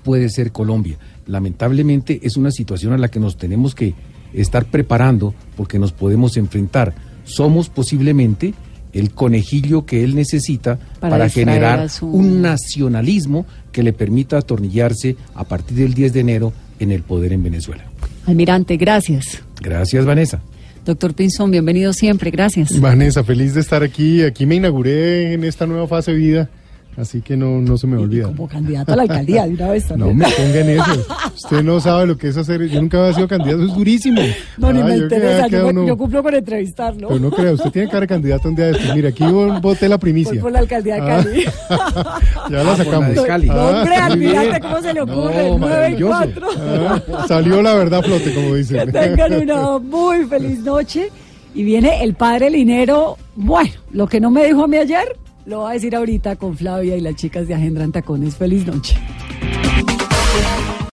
[0.04, 0.96] puede ser Colombia.
[1.26, 3.94] Lamentablemente es una situación a la que nos tenemos que
[4.32, 6.94] estar preparando porque nos podemos enfrentar.
[7.24, 8.54] Somos posiblemente
[8.92, 15.44] el conejillo que él necesita Para generar su- un nacionalismo que le permita atornillarse a
[15.44, 17.84] partir del 10 de enero en el poder en Venezuela.
[18.26, 19.42] Almirante, gracias.
[19.60, 20.40] Gracias, Vanessa.
[20.84, 22.30] Doctor Pinzón, bienvenido siempre.
[22.30, 22.78] Gracias.
[22.78, 24.22] Vanessa, feliz de estar aquí.
[24.22, 26.50] Aquí me inauguré en esta nueva fase de vida,
[26.96, 28.26] así que no, no se me olvida.
[28.26, 30.16] Como candidato a la alcaldía de una vez No también.
[30.18, 31.06] me ponga en eso.
[31.34, 32.62] Usted no sabe lo que es hacer.
[32.68, 34.20] Yo nunca había sido candidato, eso es durísimo.
[34.58, 35.46] No, ni Ah, me yo interesa.
[35.48, 37.08] Yo, uno- yo cumplo con entrevistarlo.
[37.08, 38.94] Pero no crea, usted tiene cara de candidato un día después.
[38.94, 40.32] Mira, aquí vo- voté la primicia.
[40.32, 41.06] Voy por la alcaldía de Ah.
[41.22, 41.44] Cali.
[42.50, 43.14] Ya la sacamos.
[43.14, 43.22] No,
[43.52, 44.60] Ah, hombre, almirante.
[44.60, 45.34] ¿cómo se le No, ocurre?
[45.34, 46.06] Nueve y maravilloso.
[46.12, 46.48] cuatro.
[46.60, 48.86] Ah, salió la verdad flote, como dicen.
[48.86, 51.10] Que tengan una muy feliz noche.
[51.54, 53.16] Y viene el padre Linero.
[53.36, 55.16] Bueno, lo que no me dijo a mí ayer,
[55.46, 58.36] lo va a decir ahorita con Flavia y las chicas de Agenda en Tacones.
[58.36, 58.96] Feliz noche.